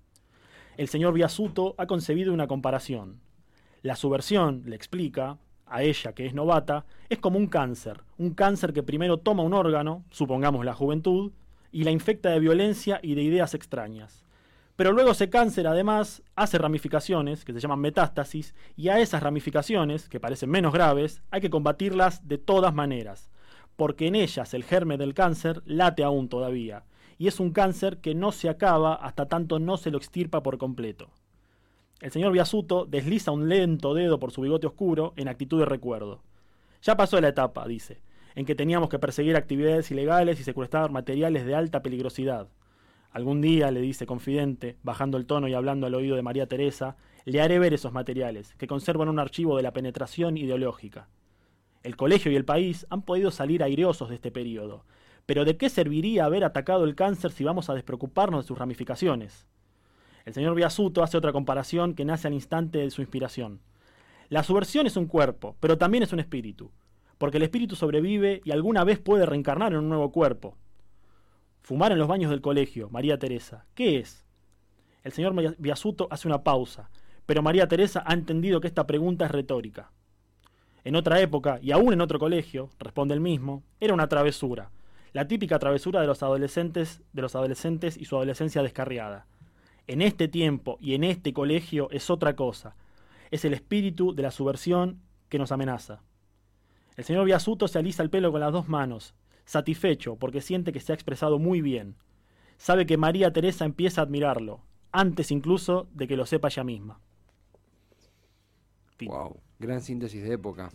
El 0.76 0.90
señor 0.90 1.14
Biasuto 1.14 1.76
ha 1.78 1.88
concebido 1.88 2.34
una 2.34 2.48
comparación. 2.48 3.22
La 3.84 3.96
subversión, 3.96 4.64
le 4.66 4.76
explica, 4.76 5.38
a 5.66 5.82
ella 5.82 6.12
que 6.12 6.26
es 6.26 6.34
novata, 6.34 6.86
es 7.08 7.20
como 7.20 7.38
un 7.38 7.48
cáncer, 7.48 8.02
un 8.18 8.34
cáncer 8.34 8.74
que 8.74 8.84
primero 8.84 9.18
toma 9.18 9.44
un 9.44 9.54
órgano, 9.54 10.04
supongamos 10.10 10.66
la 10.66 10.74
juventud, 10.74 11.32
y 11.72 11.86
la 11.86 11.92
infecta 11.92 12.32
de 12.32 12.40
violencia 12.42 13.00
y 13.02 13.16
de 13.16 13.22
ideas 13.22 13.54
extrañas. 13.54 14.26
Pero 14.80 14.94
luego 14.94 15.12
ese 15.12 15.30
cáncer 15.30 15.68
además 15.68 16.24
hace 16.38 16.58
ramificaciones, 16.58 17.44
que 17.44 17.52
se 17.52 17.60
llaman 17.60 17.82
metástasis, 17.82 18.56
y 18.78 18.88
a 18.88 19.02
esas 19.02 19.22
ramificaciones, 19.22 20.08
que 20.08 20.22
parecen 20.22 20.50
menos 20.50 20.72
graves, 20.72 21.22
hay 21.32 21.42
que 21.42 21.50
combatirlas 21.50 22.26
de 22.30 22.38
todas 22.38 22.74
maneras, 22.74 23.30
porque 23.76 24.08
en 24.08 24.16
ellas 24.16 24.54
el 24.54 24.64
germen 24.64 24.98
del 24.98 25.14
cáncer 25.14 25.62
late 25.66 26.06
aún 26.06 26.30
todavía, 26.30 26.86
y 27.18 27.28
es 27.28 27.42
un 27.42 27.52
cáncer 27.52 27.98
que 27.98 28.16
no 28.16 28.32
se 28.32 28.48
acaba 28.48 28.94
hasta 28.94 29.26
tanto 29.26 29.60
no 29.60 29.76
se 29.76 29.92
lo 29.92 29.98
extirpa 29.98 30.44
por 30.44 30.58
completo. 30.58 31.10
El 32.00 32.12
señor 32.12 32.32
Biasuto 32.32 32.86
desliza 32.86 33.32
un 33.32 33.50
lento 33.50 33.94
dedo 33.94 34.18
por 34.18 34.32
su 34.32 34.40
bigote 34.40 34.68
oscuro 34.68 35.12
en 35.18 35.28
actitud 35.28 35.60
de 35.60 35.66
recuerdo. 35.66 36.22
Ya 36.84 36.96
pasó 36.96 37.20
la 37.20 37.28
etapa, 37.28 37.68
dice, 37.68 38.02
en 38.34 38.46
que 38.46 38.56
teníamos 38.56 38.88
que 38.88 38.98
perseguir 38.98 39.36
actividades 39.36 39.92
ilegales 39.92 40.40
y 40.40 40.46
secuestrar 40.46 40.90
materiales 40.90 41.46
de 41.46 41.54
alta 41.54 41.82
peligrosidad. 41.82 42.48
Algún 43.12 43.42
día, 43.42 43.72
le 43.72 43.82
dice 43.82 44.06
confidente, 44.06 44.78
bajando 44.84 45.18
el 45.18 45.26
tono 45.26 45.48
y 45.48 45.54
hablando 45.54 45.88
al 45.88 45.96
oído 45.96 46.16
de 46.16 46.22
María 46.22 46.48
Teresa, 46.48 46.96
le 47.26 47.42
haré 47.42 47.58
ver 47.58 47.74
esos 47.74 47.92
materiales, 47.92 48.54
que 48.56 48.68
conservan 48.68 49.10
un 49.10 49.20
archivo 49.20 49.58
de 49.58 49.64
la 49.64 49.74
penetración 49.74 50.38
ideológica. 50.38 51.10
El 51.82 51.96
colegio 51.96 52.32
y 52.32 52.36
el 52.36 52.46
país 52.46 52.86
han 52.90 53.02
podido 53.02 53.32
salir 53.32 53.64
aireosos 53.64 54.10
de 54.10 54.16
este 54.16 54.32
periodo. 54.32 54.86
Pero 55.26 55.46
¿de 55.46 55.58
qué 55.58 55.70
serviría 55.70 56.26
haber 56.26 56.44
atacado 56.44 56.84
el 56.84 56.96
cáncer 56.96 57.32
si 57.32 57.44
vamos 57.44 57.70
a 57.70 57.74
despreocuparnos 57.74 58.44
de 58.44 58.48
sus 58.48 58.58
ramificaciones? 58.58 59.48
El 60.26 60.34
señor 60.34 60.56
Biasuto 60.56 61.02
hace 61.02 61.18
otra 61.18 61.32
comparación 61.32 61.96
que 61.96 62.06
nace 62.06 62.28
al 62.28 62.34
instante 62.34 62.80
de 62.80 62.92
su 62.92 63.02
inspiración. 63.02 63.62
La 64.28 64.44
subversión 64.44 64.86
es 64.86 64.98
un 64.98 65.08
cuerpo, 65.08 65.56
pero 65.60 65.78
también 65.78 66.04
es 66.04 66.14
un 66.14 66.20
espíritu, 66.20 66.72
porque 67.18 67.38
el 67.38 67.44
espíritu 67.44 67.76
sobrevive 67.76 68.42
y 68.44 68.52
alguna 68.52 68.84
vez 68.84 69.00
puede 69.00 69.26
reencarnar 69.26 69.72
en 69.72 69.80
un 69.80 69.90
nuevo 69.90 70.12
cuerpo. 70.12 70.56
Fumar 71.62 71.92
en 71.92 72.00
los 72.00 72.08
baños 72.08 72.32
del 72.32 72.42
colegio, 72.42 72.90
María 72.90 73.20
Teresa, 73.20 73.66
¿qué 73.76 74.00
es? 74.00 74.26
El 75.04 75.12
señor 75.12 75.34
Biasuto 75.58 76.08
hace 76.12 76.28
una 76.28 76.44
pausa, 76.44 76.90
pero 77.26 77.42
María 77.42 77.68
Teresa 77.68 78.04
ha 78.06 78.14
entendido 78.14 78.60
que 78.60 78.68
esta 78.68 78.88
pregunta 78.88 79.26
es 79.26 79.32
retórica. 79.32 79.92
En 80.84 80.96
otra 80.96 81.20
época, 81.20 81.60
y 81.62 81.72
aún 81.72 81.94
en 81.94 82.02
otro 82.02 82.20
colegio, 82.20 82.70
responde 82.80 83.14
el 83.14 83.20
mismo, 83.20 83.64
era 83.80 83.94
una 83.94 84.08
travesura, 84.08 84.72
la 85.14 85.28
típica 85.28 85.60
travesura 85.60 86.02
de 86.02 86.08
los 86.08 86.24
adolescentes, 86.24 87.02
de 87.14 87.22
los 87.22 87.36
adolescentes 87.36 87.98
y 87.98 88.06
su 88.06 88.16
adolescencia 88.16 88.62
descarriada. 88.62 89.28
En 89.88 90.02
este 90.02 90.28
tiempo 90.28 90.78
y 90.80 90.94
en 90.94 91.04
este 91.04 91.34
colegio 91.34 91.90
es 91.92 92.10
otra 92.10 92.36
cosa. 92.36 92.76
Es 93.32 93.44
el 93.46 93.54
espíritu 93.54 94.14
de 94.14 94.24
la 94.24 94.32
subversión 94.32 95.02
que 95.30 95.40
nos 95.40 95.52
amenaza. 95.52 96.04
El 96.96 97.06
señor 97.06 97.26
Biasuto 97.26 97.68
se 97.68 97.80
alisa 97.80 98.04
el 98.04 98.10
pelo 98.10 98.32
con 98.32 98.42
las 98.42 98.52
dos 98.52 98.68
manos, 98.68 99.16
satisfecho 99.50 100.16
porque 100.16 100.42
siente 100.42 100.72
que 100.72 100.80
se 100.80 100.92
ha 100.92 100.96
expresado 100.96 101.40
muy 101.40 101.62
bien. 101.62 101.96
Sabe 102.58 102.86
que 102.86 102.98
María 102.98 103.34
Teresa 103.34 103.66
empieza 103.66 104.02
a 104.02 104.04
admirarlo, 104.04 104.62
antes 104.92 105.32
incluso 105.32 105.88
de 105.94 106.08
que 106.08 106.16
lo 106.16 106.28
sepa 106.28 106.50
ella 106.50 106.64
misma. 106.64 107.00
Wow, 109.02 109.38
gran 109.58 109.82
síntesis 109.82 110.22
de 110.24 110.34
época. 110.34 110.70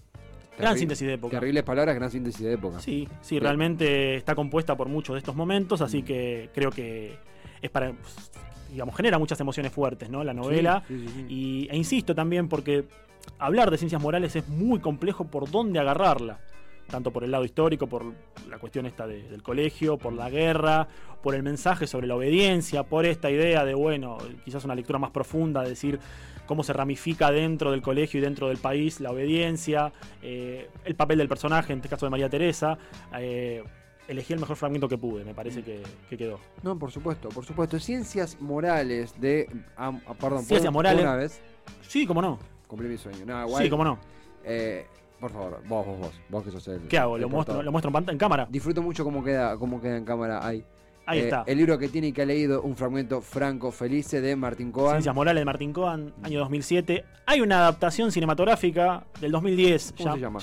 Gran 0.59 0.77
síntesis 0.77 1.07
de 1.07 1.15
época. 1.15 1.39
Terribles 1.39 1.63
palabras, 1.63 1.95
gran 1.95 2.11
síntesis 2.11 2.41
de 2.41 2.55
época. 2.55 2.81
Sí, 2.81 3.09
sí, 3.21 3.39
realmente 3.39 4.17
está 4.17 4.35
compuesta 4.35 4.77
por 4.77 4.89
muchos 4.89 5.15
de 5.15 5.19
estos 5.19 5.37
momentos, 5.37 5.81
así 5.81 6.03
que 6.03 6.51
creo 6.53 6.71
que 6.71 7.17
es 7.63 7.71
para 7.71 7.93
digamos, 8.71 8.97
genera 8.97 9.21
muchas 9.21 9.39
emociones 9.39 9.71
fuertes, 9.71 10.11
¿no? 10.11 10.25
La 10.25 10.35
novela. 10.35 10.83
y, 11.29 11.69
e 11.71 11.77
insisto 11.77 12.13
también 12.13 12.49
porque 12.49 12.87
hablar 13.39 13.71
de 13.71 13.79
ciencias 13.79 14.03
morales 14.03 14.35
es 14.35 14.49
muy 14.49 14.81
complejo 14.81 15.27
por 15.27 15.49
dónde 15.49 15.79
agarrarla 15.79 16.41
tanto 16.89 17.11
por 17.11 17.25
el 17.25 17.31
lado 17.31 17.45
histórico, 17.45 17.87
por 17.87 18.05
la 18.49 18.59
cuestión 18.59 18.87
esta 18.87 19.07
del 19.07 19.43
colegio, 19.43 19.97
por 19.97 20.13
la 20.13 20.31
guerra, 20.31 20.89
por 21.23 21.35
el 21.35 21.43
mensaje 21.43 21.87
sobre 21.87 22.07
la 22.07 22.17
obediencia, 22.17 22.83
por 22.83 23.07
esta 23.07 23.31
idea 23.31 23.65
de, 23.65 23.75
bueno, 23.75 24.19
quizás 24.45 24.65
una 24.65 24.75
lectura 24.75 24.99
más 24.99 25.11
profunda, 25.11 25.63
de 25.63 25.71
decir 25.71 25.99
cómo 26.47 26.63
se 26.63 26.73
ramifica 26.73 27.31
dentro 27.31 27.71
del 27.71 27.83
colegio 27.83 28.19
y 28.19 28.23
dentro 28.23 28.49
del 28.49 28.59
país 28.59 29.01
la 29.01 29.11
obediencia, 29.11 29.93
eh, 30.23 30.69
el 30.85 30.95
papel 30.95 31.19
del 31.19 31.29
personaje, 31.29 31.73
en 31.73 31.79
este 31.79 31.89
caso 31.89 32.07
de 32.07 32.11
María 32.11 32.29
Teresa. 32.29 32.79
Eh, 33.19 33.65
elegí 34.09 34.35
el 34.35 34.41
mejor 34.41 34.57
fragmento 34.57 34.89
que 34.89 34.99
pude, 34.99 35.25
me 35.25 35.35
parece 35.35 35.63
que, 35.63 35.83
quedó. 36.17 36.39
No, 36.63 36.79
por 36.79 36.91
supuesto, 36.91 37.29
por 37.31 37.45
supuesto. 37.45 37.79
Ciencias 37.79 38.41
morales 38.41 39.19
de. 39.21 39.49
Ah, 39.77 39.93
perdón, 40.21 40.45
Ciencias 40.45 40.73
morales. 40.73 41.03
Una 41.03 41.17
vez? 41.17 41.41
Sí, 41.89 42.07
cómo 42.07 42.21
no. 42.21 42.39
Cumplí 42.67 42.89
mi 42.89 42.99
sueño. 42.99 43.25
Sí, 43.59 43.71
cómo 43.71 43.85
no. 43.85 43.99
Eh, 44.45 44.87
por 45.25 45.33
favor, 45.33 45.63
vos, 45.67 45.87
vos, 45.87 45.99
vos, 46.01 46.13
vos 46.29 46.45
que 46.45 46.51
sos 46.51 46.69
el. 46.69 46.83
¿Qué 46.83 46.99
hago? 46.99 47.17
¿Lo 47.17 47.31
muestro, 47.31 47.63
¿Lo 47.63 47.73
muestro 47.73 47.91
en, 48.11 48.19
cámara? 48.19 48.47
Disfruto 48.51 48.83
mucho 48.83 49.05
cómo 49.05 49.25
queda, 49.25 49.57
cómo 49.57 49.81
queda 49.81 49.97
en 49.97 50.05
cámara 50.05 50.47
ahí. 50.47 50.63
Ahí 51.07 51.21
eh, 51.21 51.23
está. 51.25 51.45
El 51.47 51.57
libro 51.57 51.79
que 51.79 51.89
tiene 51.89 52.09
y 52.09 52.13
que 52.13 52.21
ha 52.21 52.27
leído 52.27 52.61
un 52.61 52.77
fragmento 52.77 53.23
franco 53.23 53.73
felice 53.73 54.21
de 54.21 54.37
Martín 54.37 54.71
Coan. 54.71 54.97
Ciencias 54.97 55.15
Morales 55.15 55.41
de 55.41 55.45
Martín 55.47 55.73
Coan, 55.73 56.13
año 56.23 56.41
2007. 56.41 57.07
Hay 57.25 57.41
una 57.41 57.61
adaptación 57.61 58.13
cinematográfica 58.13 59.07
del 59.19 59.33
2010 59.33 59.95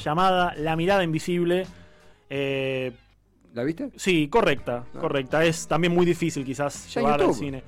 llamada 0.04 0.56
La 0.58 0.76
mirada 0.76 1.04
invisible. 1.04 1.68
Eh, 2.28 2.92
¿La 3.54 3.64
viste? 3.64 3.92
Sí, 3.98 4.30
correcta, 4.30 4.86
ah. 4.96 5.00
correcta. 5.00 5.46
Es 5.46 5.68
también 5.68 5.94
muy 5.94 6.08
difícil 6.08 6.44
quizás 6.44 6.92
llevar 6.92 7.22
al 7.22 7.36
cine. 7.36 7.64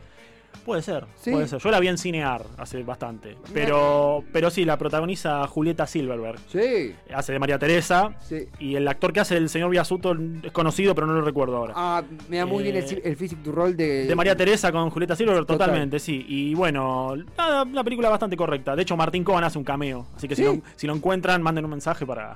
Puede 0.66 0.82
ser, 0.82 1.06
puede 1.24 1.48
ser. 1.48 1.60
Yo 1.60 1.72
la 1.72 1.80
vi 1.80 1.88
en 1.88 1.98
Cinear 1.98 2.42
hace 2.58 2.82
bastante. 2.84 3.36
Pero, 3.54 4.24
pero 4.32 4.50
sí, 4.50 4.64
la 4.66 4.78
protagoniza 4.78 5.46
Julieta 5.48 5.86
Silverberg. 5.86 6.40
Sí. 6.48 6.96
Hace 7.14 7.34
de 7.34 7.40
María 7.40 7.60
Teresa. 7.60 8.16
Sí. 8.22 8.48
Y 8.60 8.76
el 8.76 8.88
actor 8.88 9.12
que 9.12 9.20
hace 9.20 9.36
el 9.36 9.50
señor 9.50 9.70
Biasuto 9.70 10.16
es 10.44 10.52
conocido, 10.52 10.96
pero 10.96 11.08
no 11.08 11.14
lo 11.14 11.22
recuerdo 11.22 11.58
ahora. 11.58 11.74
Ah, 11.76 12.04
me 12.30 12.38
da 12.38 12.46
muy 12.46 12.64
bien 12.64 12.78
el, 12.78 12.84
eh, 12.84 13.16
físico 13.16 13.42
tu 13.44 13.52
rol 13.52 13.76
de. 13.76 14.06
De 14.06 14.16
María 14.16 14.36
Teresa 14.36 14.72
con 14.72 14.90
Julieta 14.90 15.16
Silverberg, 15.16 15.46
totalmente, 15.46 16.00
sí. 16.00 16.26
Y 16.28 16.54
bueno, 16.56 17.16
la, 17.38 17.84
película 17.84 18.08
es 18.08 18.12
bastante 18.12 18.38
correcta. 18.38 18.76
De 18.76 18.84
hecho, 18.84 18.96
Martín 18.96 19.24
Cohen 19.24 19.44
hace 19.44 19.58
un 19.58 19.66
cameo. 19.66 20.08
Así 20.16 20.28
que 20.28 20.36
si, 20.36 20.44
lo, 20.44 20.62
si 20.76 20.88
lo 20.88 20.96
encuentran, 20.96 21.42
manden 21.42 21.66
un 21.66 21.72
mensaje 21.72 22.06
para, 22.06 22.36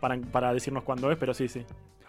para, 0.00 0.16
para 0.18 0.54
decirnos 0.54 0.82
cuándo 0.82 1.10
es, 1.10 1.18
pero 1.18 1.34
sí, 1.34 1.48
sí. 1.48 1.64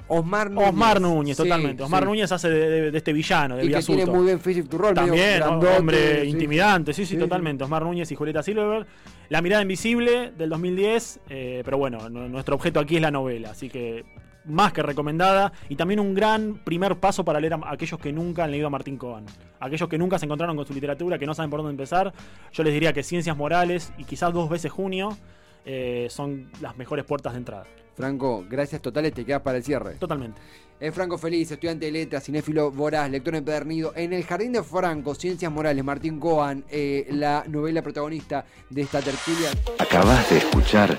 Osmar 0.08 0.50
Núñez. 0.50 0.70
Osmar 0.70 1.02
Núñez, 1.02 1.38
totalmente. 1.38 1.84
Osmar 1.84 2.06
Núñez 2.06 2.32
hace 2.32 2.50
de, 2.50 2.98
este 2.98 3.13
villano, 3.13 3.58
de 3.58 3.65
y 3.65 3.70
que 3.70 3.82
tiene 3.82 4.06
muy 4.06 4.26
bien 4.26 4.39
Physic 4.39 4.70
to 4.70 4.78
Roll. 4.78 4.93
También, 4.93 5.43
hombre 5.48 6.26
intimidante, 6.26 6.94
sí, 6.94 7.06
sí, 7.06 7.18
totalmente. 7.18 7.64
Osmar 7.64 7.84
Núñez 7.84 8.12
y 8.12 8.16
Julieta 8.16 8.44
Silverberg. 8.44 8.88
La 9.30 9.42
mirada 9.42 9.62
invisible 9.62 10.32
del 10.32 10.50
2010, 10.50 11.20
eh, 11.30 11.62
pero 11.66 11.78
bueno, 11.78 12.10
nuestro 12.10 12.56
objeto 12.56 12.80
aquí 12.80 12.96
es 12.96 13.02
la 13.02 13.12
novela, 13.12 13.52
así 13.52 13.70
que 13.70 14.06
más 14.48 14.72
que 14.72 14.82
recomendada 14.82 15.52
y 15.68 15.76
también 15.76 16.00
un 16.00 16.14
gran 16.14 16.56
primer 16.64 16.96
paso 16.96 17.26
para 17.26 17.40
leer 17.40 17.56
a 17.56 17.60
aquellos 17.66 18.00
que 18.00 18.14
nunca 18.14 18.46
han 18.46 18.52
leído 18.52 18.68
a 18.68 18.70
Martín 18.70 18.98
Cohen. 18.98 19.26
Aquellos 19.60 19.90
que 19.90 19.98
nunca 19.98 20.18
se 20.18 20.26
encontraron 20.26 20.56
con 20.56 20.66
su 20.66 20.74
literatura, 20.74 21.20
que 21.20 21.26
no 21.26 21.34
saben 21.34 21.50
por 21.50 21.60
dónde 21.60 21.72
empezar, 21.72 22.14
yo 22.54 22.64
les 22.64 22.74
diría 22.74 22.94
que 22.94 23.04
Ciencias 23.04 23.36
Morales 23.36 23.92
y 23.98 24.06
quizás 24.06 24.34
dos 24.34 24.50
veces 24.50 24.72
Junio 24.72 25.18
eh, 25.66 26.08
son 26.10 26.50
las 26.62 26.78
mejores 26.78 27.06
puertas 27.06 27.34
de 27.34 27.40
entrada. 27.40 27.66
Franco, 27.98 28.46
gracias 28.48 28.80
totales, 28.80 29.12
te 29.12 29.26
quedas 29.26 29.42
para 29.42 29.58
el 29.58 29.64
cierre. 29.64 29.96
Totalmente. 29.96 30.40
Es 30.80 30.94
Franco 30.94 31.18
Feliz, 31.18 31.50
estudiante 31.50 31.88
de 31.88 31.92
letras, 31.92 32.24
cinéfilo 32.24 32.70
voraz, 32.70 33.10
lector 33.10 33.34
empedernido. 33.34 33.92
En 33.96 34.14
el 34.14 34.24
Jardín 34.24 34.52
de 34.52 34.62
Franco, 34.62 35.16
Ciencias 35.16 35.52
Morales, 35.52 35.84
Martín 35.84 36.20
Coan, 36.20 36.64
eh, 36.70 37.08
la 37.10 37.44
novela 37.48 37.82
protagonista 37.82 38.46
de 38.70 38.84
esta 38.84 39.02
tertulia. 39.02 39.50
Acabas 39.80 40.30
de 40.30 40.38
escuchar 40.38 40.96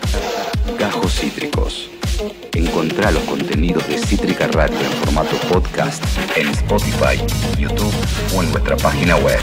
Gajos 0.77 1.13
Cítricos. 1.21 1.89
Encontrá 2.53 3.13
los 3.13 3.23
contenidos 3.23 3.87
de 3.87 3.99
Cítrica 3.99 4.49
Radio 4.49 4.81
en 4.81 4.91
formato 4.91 5.37
podcast 5.49 6.03
en 6.37 6.49
Spotify, 6.49 7.17
YouTube 7.57 7.95
o 8.37 8.43
en 8.43 8.51
nuestra 8.51 8.77
página 8.77 9.15
web. 9.19 9.39